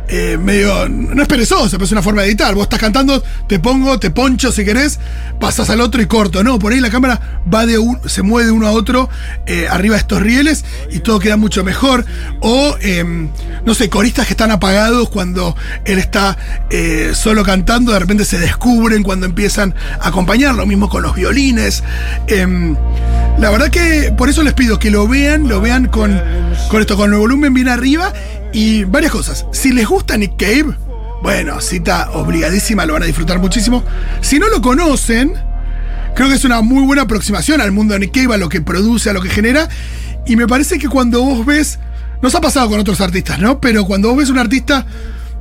Eh, 0.09 0.37
medio. 0.37 0.89
No 0.89 1.21
es 1.21 1.27
perezoso, 1.27 1.71
pero 1.71 1.85
es 1.85 1.91
una 1.91 2.01
forma 2.01 2.23
de 2.23 2.29
editar. 2.29 2.53
Vos 2.55 2.63
estás 2.63 2.79
cantando, 2.79 3.23
te 3.47 3.59
pongo, 3.59 3.99
te 3.99 4.09
poncho 4.09 4.51
si 4.51 4.65
querés, 4.65 4.99
pasas 5.39 5.69
al 5.69 5.81
otro 5.81 6.01
y 6.01 6.07
corto. 6.07 6.43
No, 6.43 6.57
por 6.59 6.73
ahí 6.73 6.79
la 6.79 6.89
cámara 6.89 7.41
va 7.51 7.65
de 7.65 7.77
un, 7.77 7.99
se 8.09 8.21
mueve 8.21 8.47
de 8.47 8.51
uno 8.51 8.67
a 8.67 8.71
otro 8.71 9.09
eh, 9.45 9.67
arriba 9.69 9.95
de 9.95 10.01
estos 10.01 10.21
rieles 10.21 10.65
y 10.91 10.99
todo 10.99 11.19
queda 11.19 11.37
mucho 11.37 11.63
mejor. 11.63 12.05
O, 12.41 12.75
em, 12.81 13.29
no 13.65 13.73
sé, 13.73 13.89
coristas 13.89 14.25
que 14.25 14.33
están 14.33 14.51
apagados 14.51 15.09
cuando 15.09 15.55
él 15.85 15.99
está 15.99 16.37
eh, 16.69 17.11
solo 17.13 17.43
cantando, 17.43 17.91
de 17.91 17.99
repente 17.99 18.25
se 18.25 18.39
descubren 18.39 19.03
cuando 19.03 19.25
empiezan 19.25 19.75
a 19.99 20.07
acompañar. 20.07 20.55
Lo 20.55 20.65
mismo 20.65 20.89
con 20.89 21.03
los 21.03 21.15
violines. 21.15 21.83
La 23.39 23.49
verdad 23.51 23.69
que 23.69 24.13
por 24.17 24.27
eso 24.27 24.43
les 24.43 24.53
pido 24.53 24.79
que 24.79 24.91
lo 24.91 25.07
vean, 25.07 25.47
lo 25.47 25.61
vean 25.61 25.87
con, 25.87 26.19
con 26.69 26.81
esto, 26.81 26.97
con 26.97 27.13
el 27.13 27.19
volumen 27.19 27.53
bien 27.53 27.69
arriba 27.69 28.11
y 28.51 28.83
varias 28.83 29.13
cosas. 29.13 29.45
Si 29.53 29.71
les 29.71 29.87
gusta 29.87 30.17
Nick 30.17 30.35
Cave, 30.37 30.75
bueno, 31.23 31.61
cita 31.61 32.09
obligadísima, 32.11 32.85
lo 32.85 32.93
van 32.93 33.03
a 33.03 33.05
disfrutar 33.05 33.39
muchísimo. 33.39 33.81
Si 34.19 34.39
no 34.39 34.49
lo 34.49 34.61
conocen, 34.61 35.33
creo 36.15 36.27
que 36.27 36.35
es 36.35 36.43
una 36.43 36.61
muy 36.61 36.83
buena 36.83 37.03
aproximación 37.03 37.61
al 37.61 37.71
mundo 37.71 37.93
de 37.93 38.01
Nick 38.01 38.13
Cave, 38.13 38.35
a 38.35 38.37
lo 38.37 38.49
que 38.49 38.59
produce, 38.59 39.09
a 39.09 39.13
lo 39.13 39.21
que 39.21 39.29
genera. 39.29 39.69
Y 40.25 40.35
me 40.35 40.45
parece 40.45 40.77
que 40.77 40.89
cuando 40.89 41.23
vos 41.23 41.45
ves, 41.45 41.79
nos 42.21 42.35
ha 42.35 42.41
pasado 42.41 42.69
con 42.69 42.79
otros 42.79 42.99
artistas, 42.99 43.39
¿no? 43.39 43.61
Pero 43.61 43.85
cuando 43.85 44.09
vos 44.09 44.17
ves 44.17 44.29
un 44.29 44.37
artista 44.37 44.85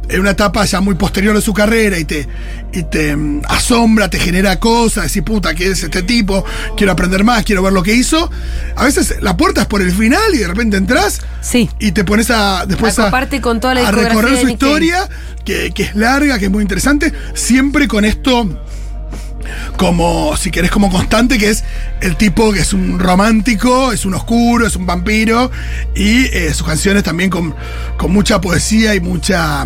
en 0.08 0.20
una 0.20 0.30
etapa 0.30 0.64
ya 0.64 0.80
muy 0.80 0.94
posterior 0.94 1.34
de 1.34 1.42
su 1.42 1.52
carrera 1.52 1.98
y 1.98 2.04
te, 2.04 2.28
y 2.72 2.82
te 2.84 3.14
mm, 3.14 3.42
asombra, 3.48 4.08
te 4.08 4.18
genera 4.18 4.58
cosas, 4.58 5.04
decís, 5.04 5.22
puta, 5.22 5.54
¿qué 5.54 5.70
es 5.70 5.82
este 5.82 6.02
tipo? 6.02 6.44
Quiero 6.76 6.92
aprender 6.92 7.24
más, 7.24 7.44
quiero 7.44 7.62
ver 7.62 7.72
lo 7.72 7.82
que 7.82 7.94
hizo. 7.94 8.30
A 8.76 8.84
veces 8.84 9.16
la 9.20 9.36
puerta 9.36 9.62
es 9.62 9.66
por 9.66 9.82
el 9.82 9.92
final 9.92 10.34
y 10.34 10.38
de 10.38 10.46
repente 10.46 10.76
entras 10.76 11.20
Sí. 11.40 11.68
y 11.78 11.92
te 11.92 12.04
pones 12.04 12.30
a 12.30 12.64
después 12.66 12.98
A 12.98 13.02
a, 13.02 13.04
comparte 13.06 13.40
con 13.40 13.60
toda 13.60 13.74
la 13.74 13.80
a 13.80 13.92
discografía 13.92 14.20
recorrer 14.20 14.40
su 14.40 14.48
historia, 14.48 15.08
que, 15.44 15.72
que 15.72 15.84
es 15.84 15.94
larga, 15.94 16.38
que 16.38 16.46
es 16.46 16.50
muy 16.50 16.62
interesante, 16.62 17.12
siempre 17.34 17.88
con 17.88 18.04
esto 18.04 18.46
como, 19.76 20.36
si 20.36 20.50
querés, 20.50 20.70
como 20.70 20.90
constante, 20.90 21.38
que 21.38 21.50
es 21.50 21.64
el 22.00 22.16
tipo 22.16 22.52
que 22.52 22.60
es 22.60 22.72
un 22.72 22.98
romántico, 22.98 23.92
es 23.92 24.04
un 24.04 24.14
oscuro, 24.14 24.66
es 24.66 24.76
un 24.76 24.86
vampiro, 24.86 25.50
y 25.94 26.24
eh, 26.26 26.52
sus 26.54 26.66
canciones 26.66 27.02
también 27.02 27.30
con, 27.30 27.54
con 27.96 28.12
mucha 28.12 28.40
poesía 28.40 28.94
y 28.94 29.00
mucha, 29.00 29.64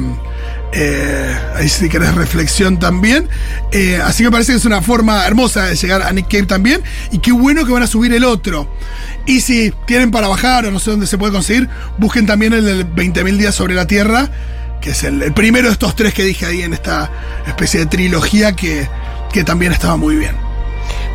eh, 0.72 1.36
ahí 1.54 1.68
si 1.68 1.88
querés, 1.88 2.14
reflexión 2.14 2.78
también. 2.78 3.28
Eh, 3.72 4.00
así 4.02 4.22
que 4.22 4.28
me 4.28 4.32
parece 4.32 4.52
que 4.52 4.58
es 4.58 4.64
una 4.64 4.82
forma 4.82 5.26
hermosa 5.26 5.66
de 5.66 5.76
llegar 5.76 6.02
a 6.02 6.12
Nick 6.12 6.28
Cave 6.28 6.46
también, 6.46 6.82
y 7.10 7.18
qué 7.18 7.32
bueno 7.32 7.64
que 7.64 7.72
van 7.72 7.82
a 7.82 7.86
subir 7.86 8.12
el 8.12 8.24
otro. 8.24 8.68
Y 9.26 9.40
si 9.40 9.72
tienen 9.86 10.10
para 10.10 10.28
bajar 10.28 10.66
o 10.66 10.70
no 10.70 10.78
sé 10.78 10.90
dónde 10.90 11.06
se 11.06 11.18
puede 11.18 11.32
conseguir, 11.32 11.68
busquen 11.98 12.26
también 12.26 12.52
el 12.52 12.64
del 12.64 12.86
20.000 12.86 13.36
días 13.36 13.54
sobre 13.54 13.74
la 13.74 13.86
Tierra, 13.86 14.30
que 14.80 14.90
es 14.90 15.04
el, 15.04 15.22
el 15.22 15.32
primero 15.32 15.68
de 15.68 15.72
estos 15.72 15.94
tres 15.94 16.12
que 16.12 16.24
dije 16.24 16.44
ahí 16.44 16.62
en 16.62 16.72
esta 16.72 17.10
especie 17.46 17.80
de 17.80 17.86
trilogía 17.86 18.56
que, 18.56 18.88
que 19.32 19.44
también 19.44 19.72
estaba 19.72 19.96
muy 19.96 20.16
bien. 20.16 20.34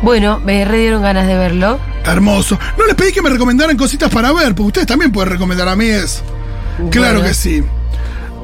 Bueno, 0.02 0.40
me 0.44 0.64
re 0.64 0.78
dieron 0.78 1.02
ganas 1.02 1.26
de 1.26 1.34
verlo. 1.36 1.78
Hermoso. 2.04 2.58
No 2.78 2.86
les 2.86 2.94
pedí 2.94 3.12
que 3.12 3.20
me 3.22 3.30
recomendaran 3.30 3.76
cositas 3.76 4.10
para 4.10 4.32
ver, 4.32 4.54
porque 4.54 4.62
ustedes 4.68 4.86
también 4.86 5.10
pueden 5.12 5.30
recomendar 5.30 5.68
a 5.68 5.76
mí 5.76 5.86
es. 5.86 6.22
Claro 6.90 7.22
que 7.22 7.34
sí. 7.34 7.62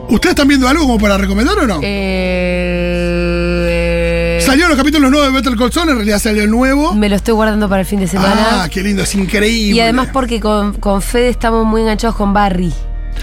¿Ustedes 0.08 0.32
están 0.32 0.48
viendo 0.48 0.68
algo 0.68 0.82
como 0.84 0.98
para 0.98 1.16
recomendar 1.16 1.58
o 1.58 1.66
no? 1.66 1.80
Eh, 3.56 4.38
Salieron 4.44 4.68
los 4.70 4.76
capítulos 4.78 5.10
nuevos 5.10 5.28
de 5.32 5.34
Better 5.40 5.56
Call 5.56 5.72
Saul, 5.72 5.88
en 5.88 5.96
realidad 5.96 6.18
salió 6.18 6.42
el 6.42 6.50
nuevo. 6.50 6.92
me 6.94 7.08
lo 7.08 7.16
estoy 7.16 7.32
guardando 7.34 7.68
para 7.68 7.80
el 7.80 7.86
fin 7.86 8.00
de 8.00 8.08
semana. 8.08 8.64
Ah, 8.64 8.68
qué 8.68 8.82
lindo, 8.82 9.02
es 9.02 9.14
increíble. 9.14 9.76
y 9.76 9.80
además 9.80 10.08
porque 10.12 10.40
con, 10.40 10.74
con 10.74 11.00
Fede 11.00 11.28
estamos 11.30 11.64
muy 11.64 11.80
enganchados 11.82 12.16
con 12.16 12.32
Barry. 12.34 12.72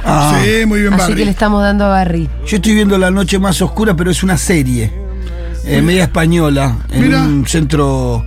Ah, 0.04 0.40
Sí, 0.44 0.66
muy 0.66 0.80
bien, 0.82 0.94
Así 0.94 1.02
Barry. 1.04 1.16
que 1.16 1.26
le 1.26 1.32
estamos 1.32 1.62
dando 1.62 1.86
a 1.86 1.90
Barry. 1.90 2.28
Yo 2.48 2.56
estoy 2.56 2.74
viendo 2.74 2.98
La 2.98 3.12
Noche 3.12 3.38
Más 3.38 3.62
Oscura, 3.62 3.94
pero 3.96 4.10
es 4.10 4.24
una 4.24 4.38
serie. 4.38 4.92
Eh, 5.66 5.82
media 5.82 6.04
española. 6.04 6.78
En 6.92 7.02
Mira. 7.04 7.22
un 7.22 7.46
centro 7.48 8.24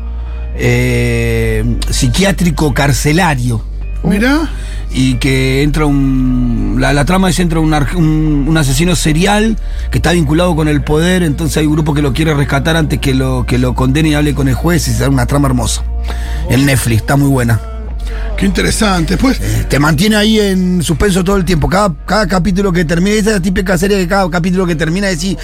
eh, 0.57 1.79
psiquiátrico 1.91 2.73
carcelario. 2.75 3.65
Mirá. 4.03 4.49
Y 4.97 5.15
que 5.15 5.63
entra 5.63 5.87
un. 5.87 6.77
La, 6.79 6.93
la 6.93 7.05
trama 7.05 7.29
es 7.31 7.41
entra 7.41 7.59
un, 7.59 7.75
un, 7.97 8.45
un 8.49 8.57
asesino 8.57 8.95
serial 8.95 9.57
que 9.91 9.99
está 9.99 10.13
vinculado 10.13 10.55
con 10.55 10.69
el 10.69 10.83
poder. 10.83 11.23
Entonces 11.23 11.57
hay 11.57 11.67
un 11.67 11.73
grupo 11.73 11.95
que 11.95 12.03
lo 12.03 12.13
quiere 12.13 12.33
rescatar 12.35 12.77
antes 12.77 13.01
que 13.01 13.15
lo, 13.15 13.45
que 13.47 13.59
lo 13.59 13.75
condene 13.75 14.11
y 14.11 14.15
hable 14.15 14.35
con 14.35 14.47
el 14.47 14.55
juez. 14.55 14.87
Y 14.87 14.93
es 14.93 15.01
una 15.01 15.27
trama 15.27 15.49
hermosa. 15.49 15.83
En 16.49 16.67
Netflix, 16.67 17.01
está 17.01 17.17
muy 17.17 17.29
buena. 17.29 17.61
Qué 18.37 18.47
interesante. 18.47 19.17
Pues, 19.17 19.41
Te 19.69 19.79
mantiene 19.79 20.17
ahí 20.17 20.41
en 20.41 20.83
suspenso 20.83 21.23
todo 21.23 21.37
el 21.37 21.45
tiempo. 21.45 21.69
Cada, 21.69 21.95
cada 22.05 22.27
capítulo 22.27 22.73
que 22.73 22.85
termina, 22.85 23.17
esa 23.17 23.31
es 23.31 23.37
la 23.37 23.43
típica 23.43 23.79
serie 23.79 23.97
que 23.99 24.09
cada 24.09 24.29
capítulo 24.31 24.67
que 24.67 24.75
termina 24.75 25.07
decís, 25.09 25.37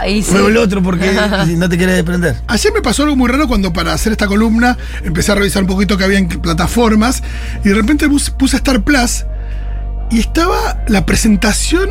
Ahí 0.00 0.22
sí. 0.22 0.34
el 0.36 0.56
otro 0.56 0.82
porque 0.82 1.12
no 1.56 1.68
te 1.68 1.76
quieres 1.76 1.96
desprender. 1.96 2.36
Ayer 2.46 2.72
me 2.72 2.82
pasó 2.82 3.02
algo 3.04 3.16
muy 3.16 3.28
raro 3.30 3.48
cuando 3.48 3.72
para 3.72 3.92
hacer 3.92 4.12
esta 4.12 4.26
columna 4.26 4.76
empecé 5.02 5.32
a 5.32 5.36
revisar 5.36 5.62
un 5.62 5.68
poquito 5.68 5.96
que 5.96 6.04
había 6.04 6.18
en 6.18 6.28
plataformas 6.28 7.22
y 7.64 7.68
de 7.68 7.74
repente 7.74 8.08
puse, 8.08 8.30
puse 8.32 8.56
Star 8.56 8.82
Plus 8.82 9.24
y 10.10 10.20
estaba 10.20 10.84
la 10.88 11.06
presentación 11.06 11.90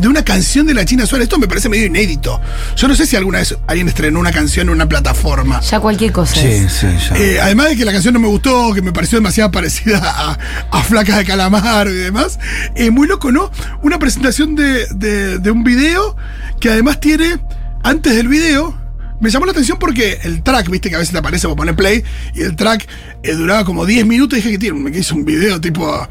de 0.00 0.08
una 0.08 0.22
canción 0.24 0.66
de 0.66 0.74
la 0.74 0.84
China 0.84 1.06
Suárez. 1.06 1.24
Esto 1.26 1.38
me 1.38 1.48
parece 1.48 1.68
medio 1.68 1.86
inédito. 1.86 2.40
Yo 2.76 2.88
no 2.88 2.94
sé 2.94 3.06
si 3.06 3.16
alguna 3.16 3.38
vez 3.38 3.56
alguien 3.66 3.88
estrenó 3.88 4.20
una 4.20 4.30
canción 4.32 4.68
en 4.68 4.74
una 4.74 4.88
plataforma. 4.88 5.60
Ya 5.60 5.80
cualquier 5.80 6.12
cosa. 6.12 6.34
Sí, 6.34 6.46
es. 6.46 6.72
sí, 6.72 6.86
ya. 7.08 7.16
Eh, 7.16 7.40
además 7.40 7.70
de 7.70 7.76
que 7.76 7.84
la 7.84 7.92
canción 7.92 8.14
no 8.14 8.20
me 8.20 8.28
gustó, 8.28 8.72
que 8.74 8.82
me 8.82 8.92
pareció 8.92 9.18
demasiado 9.18 9.50
parecida 9.50 10.00
a, 10.04 10.38
a 10.70 10.82
Flacas 10.82 11.18
de 11.18 11.24
Calamar 11.24 11.88
y 11.88 11.92
demás. 11.94 12.38
eh, 12.74 12.90
muy 12.90 13.06
loco, 13.08 13.32
¿no? 13.32 13.50
Una 13.82 13.98
presentación 13.98 14.54
de, 14.54 14.86
de- 14.94 15.38
de 15.38 15.50
un 15.50 15.64
video 15.64 16.16
que 16.60 16.70
además 16.70 17.00
tiene, 17.00 17.38
antes 17.82 18.14
del 18.14 18.28
video, 18.28 18.78
me 19.20 19.30
llamó 19.30 19.46
la 19.46 19.52
atención 19.52 19.78
porque 19.78 20.18
el 20.24 20.42
track, 20.42 20.68
viste 20.68 20.90
que 20.90 20.96
a 20.96 20.98
veces 20.98 21.12
te 21.12 21.18
aparece 21.18 21.46
por 21.48 21.56
poner 21.56 21.74
play, 21.76 22.02
y 22.34 22.42
el 22.42 22.56
track 22.56 22.86
eh, 23.22 23.32
duraba 23.34 23.64
como 23.64 23.86
10 23.86 24.04
minutos 24.06 24.38
y 24.38 24.42
dije 24.42 24.52
que 24.52 24.58
tiene, 24.58 24.90
que 24.92 24.98
hizo 24.98 25.14
un 25.14 25.24
video 25.24 25.60
tipo. 25.60 26.08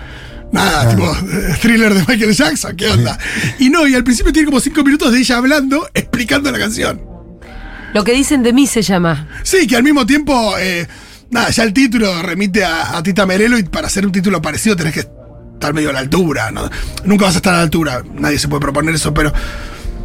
Nada, 0.52 0.90
tipo 0.90 1.06
eh, 1.06 1.56
thriller 1.62 1.94
de 1.94 2.00
Michael 2.00 2.34
Jackson, 2.34 2.76
¿qué 2.76 2.90
onda? 2.90 3.18
Y 3.60 3.70
no, 3.70 3.88
y 3.88 3.96
al 3.96 4.04
principio 4.04 4.34
tiene 4.34 4.48
como 4.48 4.60
5 4.60 4.84
minutos 4.84 5.12
de 5.12 5.20
ella 5.20 5.38
hablando, 5.38 5.90
explicando 5.94 6.52
la 6.52 6.60
canción. 6.60 7.02
Lo 7.94 8.04
que 8.04 8.14
dicen 8.14 8.44
de 8.44 8.54
mí 8.54 8.68
se 8.68 8.82
llama. 8.82 9.28
Sí, 9.44 9.68
que 9.68 9.76
al 9.76 9.84
mismo 9.84 10.06
tiempo, 10.06 10.58
eh, 10.58 10.88
nada, 11.30 11.50
ya 11.50 11.64
el 11.64 11.74
título 11.74 12.22
remite 12.22 12.64
a, 12.64 12.98
a 12.98 13.04
Tita 13.04 13.26
Merelo 13.26 13.58
y 13.58 13.64
para 13.64 13.88
hacer 13.88 14.06
un 14.06 14.12
título 14.12 14.42
parecido 14.42 14.76
tenés 14.76 14.94
que 14.94 15.02
estar 15.02 15.74
medio 15.74 15.90
a 15.90 15.94
la 15.94 16.00
altura. 16.00 16.52
¿no? 16.52 16.70
Nunca 17.06 17.26
vas 17.26 17.36
a 17.36 17.38
estar 17.38 17.54
a 17.54 17.58
la 17.58 17.64
altura, 17.64 18.04
nadie 18.14 18.40
se 18.40 18.48
puede 18.48 18.62
proponer 18.62 18.96
eso, 18.96 19.14
pero 19.14 19.32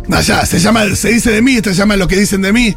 nada, 0.09 0.23
ya, 0.23 0.47
se 0.47 0.59
llama, 0.59 0.85
se 0.95 1.11
dice 1.11 1.31
de 1.31 1.43
mí, 1.43 1.57
esto 1.57 1.71
se 1.71 1.77
llama 1.77 1.97
lo 1.97 2.09
que 2.09 2.17
dicen 2.17 2.43
de 2.43 2.53
mí. 2.53 2.77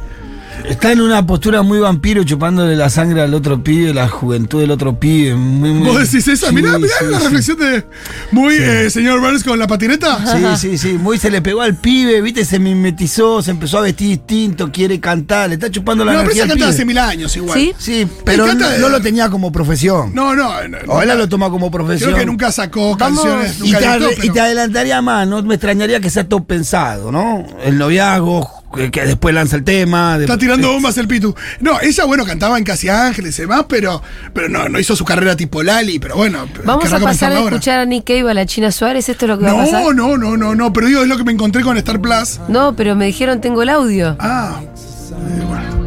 Está 0.65 0.91
en 0.91 1.01
una 1.01 1.25
postura 1.25 1.61
muy 1.61 1.79
vampiro, 1.79 2.23
chupándole 2.23 2.75
la 2.75 2.89
sangre 2.89 3.21
al 3.21 3.33
otro 3.33 3.63
pibe, 3.63 3.93
la 3.93 4.07
juventud 4.07 4.59
del 4.61 4.71
otro 4.71 4.99
pibe. 4.99 5.35
muy, 5.35 5.71
muy- 5.71 5.87
Vos 5.87 5.99
decís 5.99 6.27
eso, 6.27 6.47
Sí, 6.49 6.55
mirá, 6.55 6.77
mirá 6.77 6.93
sí, 6.99 7.05
la 7.09 7.17
sí. 7.19 7.23
reflexión 7.25 7.57
de 7.57 7.85
muy 8.31 8.55
eh, 8.55 8.89
señor 8.89 9.19
Burns 9.19 9.43
con 9.43 9.57
la 9.57 9.67
patineta. 9.67 10.19
Sí, 10.57 10.69
sí, 10.69 10.77
sí. 10.77 10.93
Muy 10.93 11.17
se 11.17 11.31
le 11.31 11.41
pegó 11.41 11.61
al 11.61 11.75
pibe, 11.75 12.21
viste, 12.21 12.45
se 12.45 12.59
mimetizó, 12.59 13.41
se 13.41 13.51
empezó 13.51 13.79
a 13.79 13.81
vestir 13.81 14.09
distinto, 14.09 14.71
quiere 14.71 14.99
cantar, 14.99 15.49
le 15.49 15.55
está 15.55 15.71
chupando 15.71 16.05
la 16.05 16.11
No, 16.13 16.17
pero 16.19 16.31
energía 16.31 16.43
esa 16.45 16.53
al 16.53 16.59
canta 16.59 16.73
hace 16.73 16.85
mil 16.85 16.97
años 16.97 17.35
igual. 17.35 17.57
¿Sí? 17.59 17.73
Sí, 17.77 18.07
pero 18.25 18.45
no, 18.53 18.77
no 18.79 18.89
lo 18.89 19.01
tenía 19.01 19.29
como 19.29 19.51
profesión. 19.51 20.13
No, 20.13 20.35
no. 20.35 20.49
no, 20.67 20.77
O 20.87 21.01
él 21.01 21.09
lo 21.17 21.27
toma 21.27 21.49
como 21.49 21.71
profesión. 21.71 22.09
Creo 22.11 22.19
que 22.19 22.25
nunca 22.25 22.51
sacó 22.51 22.95
Vamos. 22.95 23.21
canciones, 23.23 23.57
Y 23.63 23.71
te, 23.73 23.85
editó, 23.85 24.11
y 24.11 24.15
pero- 24.21 24.33
te 24.33 24.39
adelantaría 24.41 25.01
más, 25.01 25.27
no 25.27 25.41
me 25.43 25.55
extrañaría 25.55 25.99
que 25.99 26.09
sea 26.09 26.27
todo 26.27 26.43
pensado, 26.43 27.11
¿no? 27.11 27.45
El 27.63 27.77
noviazgo, 27.77 28.49
que, 28.75 28.91
que 28.91 29.05
después 29.05 29.33
lanza 29.33 29.55
el 29.55 29.63
tema. 29.63 30.17
de- 30.17 30.25
Está 30.25 30.37
tirando 30.37 30.71
bombas 30.71 30.97
el 30.97 31.07
Pitu. 31.07 31.33
No, 31.59 31.79
ella, 31.81 32.05
bueno, 32.05 32.25
cantaba 32.25 32.57
en 32.57 32.63
Casi 32.63 32.89
Ángeles 32.89 33.37
y 33.39 33.41
demás, 33.43 33.65
pero, 33.67 34.01
pero 34.33 34.49
no, 34.49 34.69
no 34.69 34.79
hizo 34.79 34.95
su 34.95 35.03
carrera 35.05 35.35
tipo 35.35 35.63
Lali, 35.63 35.99
pero 35.99 36.15
bueno. 36.15 36.47
Vamos 36.65 36.91
a 36.93 36.99
pasar 36.99 37.31
a 37.31 37.39
escuchar 37.39 37.79
a 37.79 37.85
Nick 37.85 38.05
Cave 38.05 38.29
a 38.29 38.33
la 38.33 38.45
China 38.45 38.71
Suárez. 38.71 39.09
¿Esto 39.09 39.25
es 39.25 39.29
lo 39.29 39.37
que 39.39 39.45
va 39.45 39.51
a 39.51 39.55
pasar? 39.65 39.81
No, 39.83 39.93
no, 39.93 40.17
no, 40.17 40.37
no, 40.37 40.55
no, 40.55 40.73
pero 40.73 40.87
digo, 40.87 41.01
es 41.01 41.07
lo 41.07 41.17
que 41.17 41.23
me 41.23 41.31
encontré 41.31 41.61
con 41.63 41.77
Star 41.77 41.99
Plus. 41.99 42.39
No, 42.47 42.75
pero 42.75 42.95
me 42.95 43.05
dijeron 43.05 43.41
tengo 43.41 43.61
el 43.63 43.69
audio. 43.69 44.15
Ah, 44.19 44.59
eh, 44.61 45.43
bueno. 45.47 45.79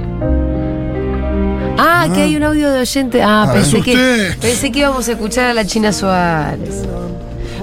Ah, 1.79 2.09
que 2.15 2.23
hay 2.23 2.37
un 2.37 2.43
audio 2.43 2.71
de 2.71 2.81
oyente. 2.81 3.23
Ah, 3.23 3.45
Me 3.49 3.55
pensé 3.55 3.81
que, 3.81 4.35
pensé 4.41 4.71
que 4.71 4.81
íbamos 4.81 5.09
a 5.09 5.12
escuchar 5.12 5.47
a 5.47 5.55
la 5.55 5.65
China 5.67 5.93
Suárez. 5.93 6.83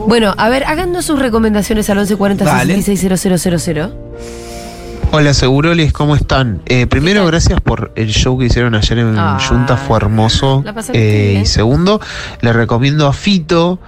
Bueno, 0.07 0.33
a 0.37 0.49
ver, 0.49 0.63
háganos 0.63 1.05
sus 1.05 1.19
recomendaciones 1.19 1.89
al 1.89 1.97
1140 1.97 2.45
Vale. 2.45 2.73
660000. 2.81 3.93
Hola 5.11 5.33
Seguroles, 5.33 5.91
¿cómo 5.91 6.15
están? 6.15 6.61
Eh, 6.67 6.85
primero, 6.85 7.25
gracias 7.25 7.59
por 7.61 7.91
el 7.95 8.09
show 8.09 8.37
que 8.37 8.45
hicieron 8.45 8.75
ayer 8.75 8.99
en 8.99 9.17
Ay, 9.17 9.43
Junta, 9.47 9.75
fue 9.75 9.97
hermoso. 9.97 10.63
la 10.63 10.73
Eh, 10.93 11.29
bien. 11.31 11.41
y 11.41 11.45
segundo, 11.47 11.99
le 12.41 12.53
recomiendo 12.53 13.07
a 13.07 13.13
Fito 13.13 13.79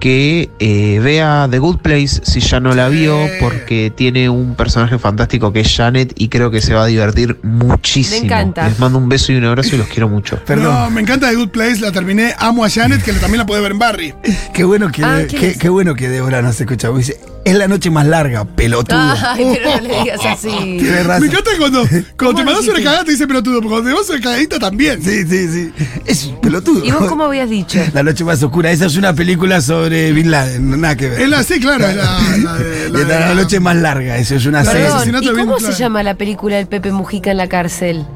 que 0.00 0.50
eh, 0.58 0.98
vea 1.00 1.46
The 1.50 1.58
Good 1.58 1.78
Place 1.78 2.22
si 2.24 2.40
ya 2.40 2.58
no 2.58 2.74
la 2.74 2.88
vio, 2.88 3.16
porque 3.38 3.92
tiene 3.94 4.28
un 4.30 4.54
personaje 4.56 4.98
fantástico 4.98 5.52
que 5.52 5.60
es 5.60 5.76
Janet 5.76 6.14
y 6.16 6.28
creo 6.28 6.50
que 6.50 6.60
se 6.62 6.72
va 6.74 6.84
a 6.84 6.86
divertir 6.86 7.38
muchísimo. 7.42 8.20
Me 8.22 8.26
encanta. 8.26 8.68
Les 8.68 8.78
mando 8.80 8.98
un 8.98 9.08
beso 9.10 9.30
y 9.32 9.36
un 9.36 9.44
abrazo 9.44 9.74
y 9.76 9.78
los 9.78 9.86
quiero 9.88 10.08
mucho. 10.08 10.38
Perdón. 10.44 10.72
No, 10.74 10.90
me 10.90 11.02
encanta 11.02 11.28
The 11.28 11.36
Good 11.36 11.50
Place, 11.50 11.80
la 11.80 11.92
terminé. 11.92 12.34
Amo 12.38 12.64
a 12.64 12.70
Janet, 12.70 13.02
que 13.02 13.12
también 13.12 13.38
la 13.38 13.46
puede 13.46 13.60
ver 13.60 13.72
en 13.72 13.78
Barry. 13.78 14.14
Qué 14.54 14.64
bueno 14.64 14.90
que, 14.90 15.04
Ah, 15.04 15.18
¿quién 15.28 15.40
qué, 15.40 15.48
es? 15.50 15.58
qué 15.58 15.68
bueno 15.68 15.94
que 15.94 16.08
Débora 16.08 16.40
no 16.42 16.52
se 16.52 16.64
escucha. 16.64 16.88
Dice, 16.90 17.20
es 17.44 17.54
la 17.56 17.66
noche 17.68 17.90
más 17.90 18.06
larga, 18.06 18.44
pelotudo. 18.44 18.98
Ay, 18.98 19.52
pero 19.54 19.70
no 19.76 19.88
le 19.88 20.00
digas 20.02 20.20
así. 20.24 20.48
Tiene 20.78 21.02
razón. 21.02 21.22
Me 21.22 21.26
encanta 21.28 21.50
cuando, 21.58 21.82
cuando 22.16 22.36
te 22.40 22.44
mandas 22.44 22.68
una 22.68 22.78
cagada 22.78 23.04
te 23.04 23.10
dice 23.12 23.26
pelotudo, 23.26 23.58
pero 23.58 23.70
cuando 23.70 23.90
te 23.90 23.96
vas 23.96 24.10
una 24.10 24.20
cagadita 24.20 24.58
también. 24.58 25.02
Sí, 25.02 25.26
sí, 25.26 25.48
sí. 25.48 25.72
Es 26.06 26.26
pelotudo. 26.40 26.84
¿Y 26.84 26.90
vos 26.92 27.06
cómo 27.08 27.24
habías 27.24 27.50
dicho? 27.50 27.80
La 27.94 28.02
noche 28.02 28.24
más 28.24 28.42
oscura. 28.42 28.70
Esa 28.70 28.86
es 28.86 28.96
una 28.96 29.12
película 29.14 29.60
sobre 29.60 30.12
Bin 30.12 30.30
Laden, 30.30 30.80
nada 30.80 30.96
que 30.96 31.08
ver. 31.08 31.20
Es 31.22 31.28
la, 31.28 31.42
sí, 31.42 31.58
claro, 31.60 31.86
es 31.86 31.96
la, 31.96 32.02
la 32.42 32.54
de- 32.58 32.88
la 32.90 32.98
Y 33.00 33.04
de- 33.04 33.12
esta 33.14 33.20
la 33.28 33.34
noche 33.34 33.60
más 33.60 33.76
larga, 33.76 34.16
eso 34.18 34.34
es 34.36 34.46
una 34.46 34.64
serie. 34.64 34.86
¿y 35.20 35.26
cómo 35.36 35.58
se 35.58 35.64
Laden. 35.64 35.78
llama 35.78 36.02
la 36.02 36.14
película 36.14 36.56
del 36.56 36.66
Pepe 36.68 36.92
Mujica 36.92 37.30
en 37.32 37.36
la 37.38 37.48
cárcel? 37.48 38.06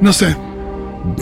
No 0.00 0.12
sé. 0.12 0.36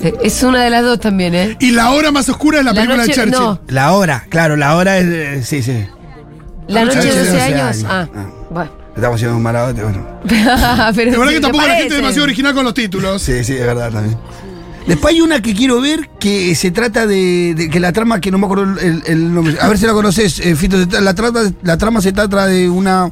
Eh, 0.03 0.13
Es 0.23 0.43
una 0.43 0.63
de 0.63 0.71
las 0.71 0.83
dos 0.83 1.01
también, 1.01 1.35
¿eh? 1.35 1.57
Y 1.59 1.71
la 1.71 1.91
hora 1.93 2.11
más 2.13 2.29
oscura 2.29 2.59
es 2.59 2.65
la, 2.65 2.73
película 2.75 2.99
noche, 2.99 3.09
de 3.09 3.15
Churchill. 3.31 3.33
no, 3.33 3.61
La 3.69 3.93
hora, 3.93 4.27
claro, 4.29 4.57
la 4.57 4.77
hora 4.77 4.99
es. 4.99 5.07
eh, 5.07 5.43
sí, 5.43 5.63
sí. 5.63 5.87
La 6.71 6.81
Ah, 6.81 6.85
noche 6.85 6.99
de 7.01 7.05
Churchill 7.05 7.19
12 7.19 7.31
de 7.31 7.33
12 7.33 7.43
años. 7.43 7.77
años. 7.77 7.85
Ah, 7.89 8.09
Ah. 8.15 8.27
bueno. 8.51 8.71
Estamos 8.97 9.15
haciendo 9.17 9.37
un 9.37 9.43
marabote, 9.43 9.83
bueno. 9.83 10.07
Pero 10.29 11.11
La 11.13 11.19
verdad 11.19 11.29
sí, 11.29 11.35
que 11.35 11.41
tampoco 11.41 11.67
la 11.67 11.75
gente 11.75 11.95
es 11.95 11.97
demasiado 11.97 12.25
original 12.25 12.55
con 12.55 12.65
los 12.65 12.75
títulos. 12.75 13.23
Sí, 13.23 13.45
sí, 13.45 13.55
es 13.55 13.61
verdad 13.67 13.91
también. 13.91 14.17
Después 14.87 15.15
hay 15.15 15.21
una 15.21 15.41
que 15.41 15.55
quiero 15.55 15.81
ver 15.81 16.09
que 16.19 16.55
se 16.55 16.71
trata 16.71 17.07
de, 17.07 17.55
de 17.57 17.71
que 17.71 17.79
la 17.81 17.93
trama, 17.93 18.21
que 18.21 18.31
no 18.31 18.39
me 18.39 18.47
acuerdo 18.47 18.79
el, 18.81 19.03
el 19.07 19.33
nombre. 19.33 19.57
A 19.61 19.69
ver 19.69 19.79
si 19.79 19.87
la 19.87 19.93
conoces, 19.93 20.41
eh, 20.41 20.57
Fito. 20.57 20.77
La 21.01 21.15
trama, 21.15 21.41
la 21.63 21.77
trama 21.79 22.01
se 22.01 22.13
trata 22.13 22.47
de 22.47 22.69
una 22.69 23.11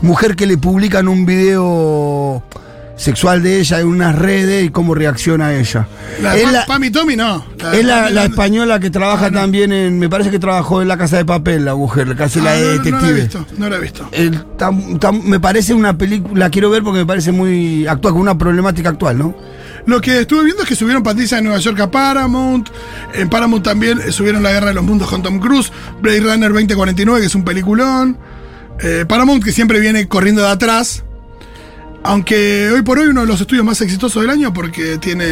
mujer 0.00 0.36
que 0.36 0.46
le 0.46 0.56
publican 0.56 1.08
un 1.08 1.26
video 1.26 2.42
sexual 2.98 3.42
de 3.42 3.60
ella 3.60 3.80
en 3.80 3.86
unas 3.86 4.14
redes 4.14 4.66
y 4.66 4.68
cómo 4.68 4.94
reacciona 4.94 5.54
ella. 5.54 5.86
La 6.20 6.36
es 6.36 6.44
de 6.46 6.52
la, 6.52 6.66
Pam 6.66 6.84
y 6.84 6.90
Tommy 6.90 7.16
no. 7.16 7.42
es 7.72 7.84
la, 7.84 8.10
la 8.10 8.24
española 8.24 8.78
que 8.80 8.90
trabaja 8.90 9.26
Ah, 9.26 9.30
no. 9.30 9.40
también 9.40 9.72
en. 9.72 9.98
Me 9.98 10.08
parece 10.10 10.30
que 10.30 10.38
trabajó 10.38 10.82
en 10.82 10.88
la 10.88 10.98
casa 10.98 11.16
de 11.16 11.24
papel, 11.24 11.64
la 11.64 11.74
mujer, 11.74 12.08
la 12.08 12.14
Ah, 12.18 12.26
de 12.28 12.36
no, 12.36 12.42
no, 12.42 12.42
no 12.42 12.44
la 12.44 12.58
he 12.58 12.78
detective. 12.78 13.12
visto, 13.14 13.46
no 13.56 13.70
la 13.70 13.76
he 13.76 13.80
visto. 13.80 14.08
El 14.12 14.44
tam- 14.58 14.98
tam- 14.98 15.22
me 15.22 15.40
parece 15.40 15.72
una 15.72 15.96
película, 15.96 16.34
la 16.46 16.50
quiero 16.50 16.68
ver 16.70 16.82
porque 16.82 16.98
me 16.98 17.06
parece 17.06 17.32
muy 17.32 17.86
actual, 17.86 18.12
con 18.12 18.20
una 18.22 18.36
problemática 18.36 18.90
actual, 18.90 19.16
¿no? 19.16 19.34
Lo 19.86 20.00
que 20.02 20.20
estuve 20.20 20.44
viendo 20.44 20.64
es 20.64 20.68
que 20.68 20.74
subieron 20.74 21.02
Patricia 21.02 21.38
de 21.38 21.44
Nueva 21.44 21.58
York 21.60 21.80
a 21.80 21.90
Paramount. 21.90 22.68
En 23.14 23.30
Paramount 23.30 23.64
también 23.64 23.98
eh, 24.06 24.12
subieron 24.12 24.42
La 24.42 24.50
Guerra 24.52 24.66
de 24.66 24.74
los 24.74 24.84
Mundos 24.84 25.08
con 25.08 25.22
Tom 25.22 25.38
Cruise. 25.38 25.72
Blade 26.02 26.20
Runner 26.20 26.52
2049, 26.52 27.20
que 27.20 27.26
es 27.26 27.34
un 27.34 27.44
peliculón. 27.44 28.18
Eh, 28.80 29.06
Paramount, 29.08 29.42
que 29.42 29.50
siempre 29.52 29.80
viene 29.80 30.06
corriendo 30.06 30.42
de 30.42 30.48
atrás. 30.48 31.04
Aunque 32.04 32.70
hoy 32.70 32.82
por 32.82 32.98
hoy 32.98 33.08
uno 33.08 33.22
de 33.22 33.26
los 33.26 33.40
estudios 33.40 33.64
más 33.64 33.80
exitosos 33.80 34.22
del 34.22 34.30
año 34.30 34.52
porque 34.52 34.98
tiene 34.98 35.24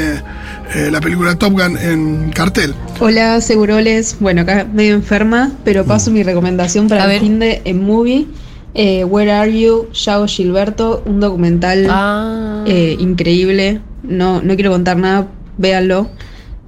eh, 0.75 0.91
la 0.91 1.01
película 1.01 1.35
Top 1.37 1.53
Gun 1.53 1.79
en 1.79 2.31
cartel. 2.33 2.75
Hola, 3.01 3.41
Seguroles. 3.41 4.17
Bueno, 4.21 4.43
acá 4.43 4.67
medio 4.71 4.95
enferma, 4.95 5.53
pero 5.65 5.85
paso 5.85 6.11
mi 6.11 6.23
recomendación 6.23 6.87
A 6.87 6.89
para 6.89 7.07
ver. 7.07 7.17
el 7.17 7.21
fin 7.23 7.39
de 7.39 7.63
en 7.65 7.83
movie. 7.85 8.27
Eh, 8.75 9.05
Where 9.05 9.33
Are 9.33 9.59
You? 9.59 9.89
Yao 9.93 10.27
Gilberto, 10.27 11.03
un 11.07 11.21
documental 11.21 11.87
Ah. 11.89 12.63
eh, 12.67 12.97
increíble. 12.99 13.81
No, 14.03 14.43
no 14.43 14.55
quiero 14.55 14.71
contar 14.71 14.99
nada, 14.99 15.29
véanlo. 15.57 16.11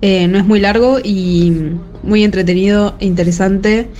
Eh, 0.01 0.27
no 0.29 0.39
es 0.39 0.47
muy 0.47 0.61
largo 0.61 1.01
y 1.03 1.53
muy 2.03 2.25
entretenido, 2.25 2.95
e 3.01 3.05
interesante 3.07 3.91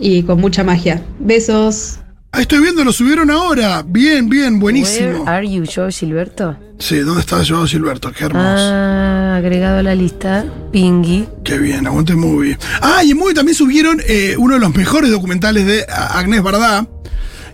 y 0.00 0.22
con 0.24 0.40
mucha 0.40 0.64
magia. 0.64 1.02
Besos. 1.20 2.00
Ah, 2.36 2.42
estoy 2.42 2.60
viendo, 2.60 2.84
lo 2.84 2.92
subieron 2.92 3.30
ahora. 3.30 3.82
Bien, 3.86 4.28
bien, 4.28 4.58
buenísimo. 4.58 5.22
Where 5.22 5.30
are 5.30 5.50
you, 5.50 5.64
Joe 5.64 5.90
Gilberto? 5.90 6.54
Sí, 6.78 6.98
¿dónde 6.98 7.22
está 7.22 7.42
Joao 7.42 7.66
Gilberto? 7.66 8.12
Qué 8.12 8.24
hermoso. 8.26 8.44
Ah, 8.46 9.36
agregado 9.38 9.78
a 9.78 9.82
la 9.82 9.94
lista. 9.94 10.44
Pingui. 10.70 11.26
Qué 11.42 11.56
bien, 11.56 11.86
aguante 11.86 12.14
movie. 12.14 12.58
Ah, 12.82 13.02
y 13.02 13.12
en 13.12 13.16
movie 13.16 13.32
también 13.32 13.54
subieron 13.54 14.02
eh, 14.06 14.34
uno 14.36 14.52
de 14.54 14.60
los 14.60 14.74
mejores 14.74 15.10
documentales 15.10 15.64
de 15.64 15.86
A- 15.88 16.18
Agnès 16.18 16.42
Bardá, 16.42 16.86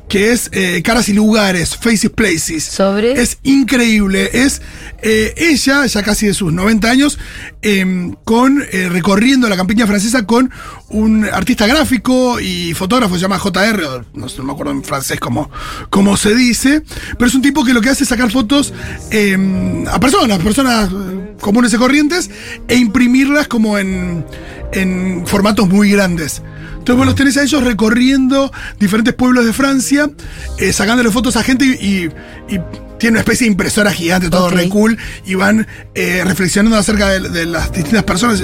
que 0.09 0.33
es 0.33 0.51
eh, 0.53 0.83
Caras 0.85 1.09
y 1.09 1.13
Lugares, 1.13 1.77
Faces 1.77 2.11
Places. 2.11 2.65
Sobre. 2.65 3.13
Es 3.13 3.39
increíble. 3.45 4.31
Es 4.33 4.63
eh, 5.01 5.33
ella, 5.37 5.87
ya 5.87 6.03
casi 6.03 6.27
de 6.27 6.35
sus 6.35 6.53
90 6.53 6.91
años, 6.91 7.21
em, 7.63 8.15
con 8.25 8.61
recorriendo 8.61 9.49
la 9.49 9.57
campiña 9.57 9.87
francesa 9.87 10.27
con 10.27 10.51
un 10.93 11.25
artista 11.25 11.67
gráfico 11.67 12.39
y 12.41 12.75
fotógrafo, 12.75 13.15
se 13.15 13.21
llama 13.23 13.39
JR, 13.39 14.05
no, 14.15 14.29
sé, 14.29 14.39
no 14.39 14.45
me 14.45 14.53
acuerdo 14.53 14.73
en 14.73 14.85
francés 14.85 15.19
cómo, 15.19 15.51
cómo 15.91 16.17
se 16.17 16.35
dice, 16.35 16.83
pero 17.19 17.27
es 17.27 17.35
un 17.35 17.43
tipo 17.43 17.65
que 17.65 17.73
lo 17.73 17.81
que 17.81 17.91
hace 17.91 18.05
es 18.05 18.09
sacar 18.09 18.31
fotos 18.31 18.73
em, 19.11 19.87
a 19.89 19.99
personas, 19.99 20.39
personas 20.41 20.91
eh, 20.91 21.35
comunes 21.41 21.73
y 21.73 21.77
corrientes, 21.77 22.31
e 22.69 22.77
imprimirlas 22.77 23.49
como 23.49 23.79
en, 23.79 24.25
en 24.73 25.27
formatos 25.27 25.69
muy 25.69 25.91
grandes. 25.91 26.43
Entonces 26.73 26.97
vos 26.97 27.07
los 27.07 27.15
tenés 27.15 27.37
a 27.37 27.43
ellos 27.43 27.63
recorriendo 27.63 28.53
diferentes 28.81 29.15
pueblos 29.15 29.45
de 29.45 29.53
Francia, 29.53 30.11
eh, 30.59 30.73
sacándole 30.73 31.11
fotos 31.11 31.37
a 31.37 31.43
gente 31.43 31.65
y, 31.65 31.71
y, 31.71 32.55
y 32.55 32.61
tiene 32.99 33.15
una 33.15 33.21
especie 33.21 33.47
de 33.47 33.53
impresora 33.53 33.93
gigante, 33.93 34.31
todo 34.31 34.47
Ok. 34.47 34.53
re 34.53 34.69
cool, 34.69 34.99
y 35.25 35.35
van 35.35 35.67
eh, 35.95 36.23
reflexionando 36.25 36.77
acerca 36.77 37.09
de, 37.11 37.29
de 37.29 37.47
las 37.47 37.73
distintas 37.73 38.05
personas. 38.05 38.43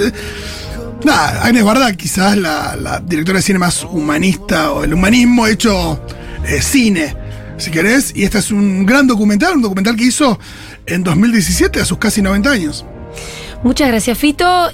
Nada, 1.03 1.43
Agnes 1.43 1.63
Barda 1.63 1.93
quizás 1.93 2.35
la, 2.37 2.75
la 2.75 2.99
directora 2.99 3.37
de 3.39 3.43
cine 3.43 3.59
más 3.59 3.83
humanista 3.83 4.71
o 4.71 4.83
el 4.83 4.93
humanismo 4.93 5.47
hecho 5.47 6.03
eh, 6.45 6.61
cine, 6.61 7.15
si 7.57 7.71
querés. 7.71 8.11
Y 8.15 8.23
este 8.23 8.39
es 8.39 8.51
un 8.51 8.85
gran 8.85 9.07
documental, 9.07 9.55
un 9.55 9.61
documental 9.61 9.95
que 9.95 10.03
hizo 10.05 10.39
en 10.85 11.03
2017 11.03 11.79
a 11.79 11.85
sus 11.85 11.97
casi 11.97 12.21
90 12.21 12.51
años. 12.51 12.85
Muchas 13.63 13.89
gracias, 13.89 14.17
Fito. 14.17 14.67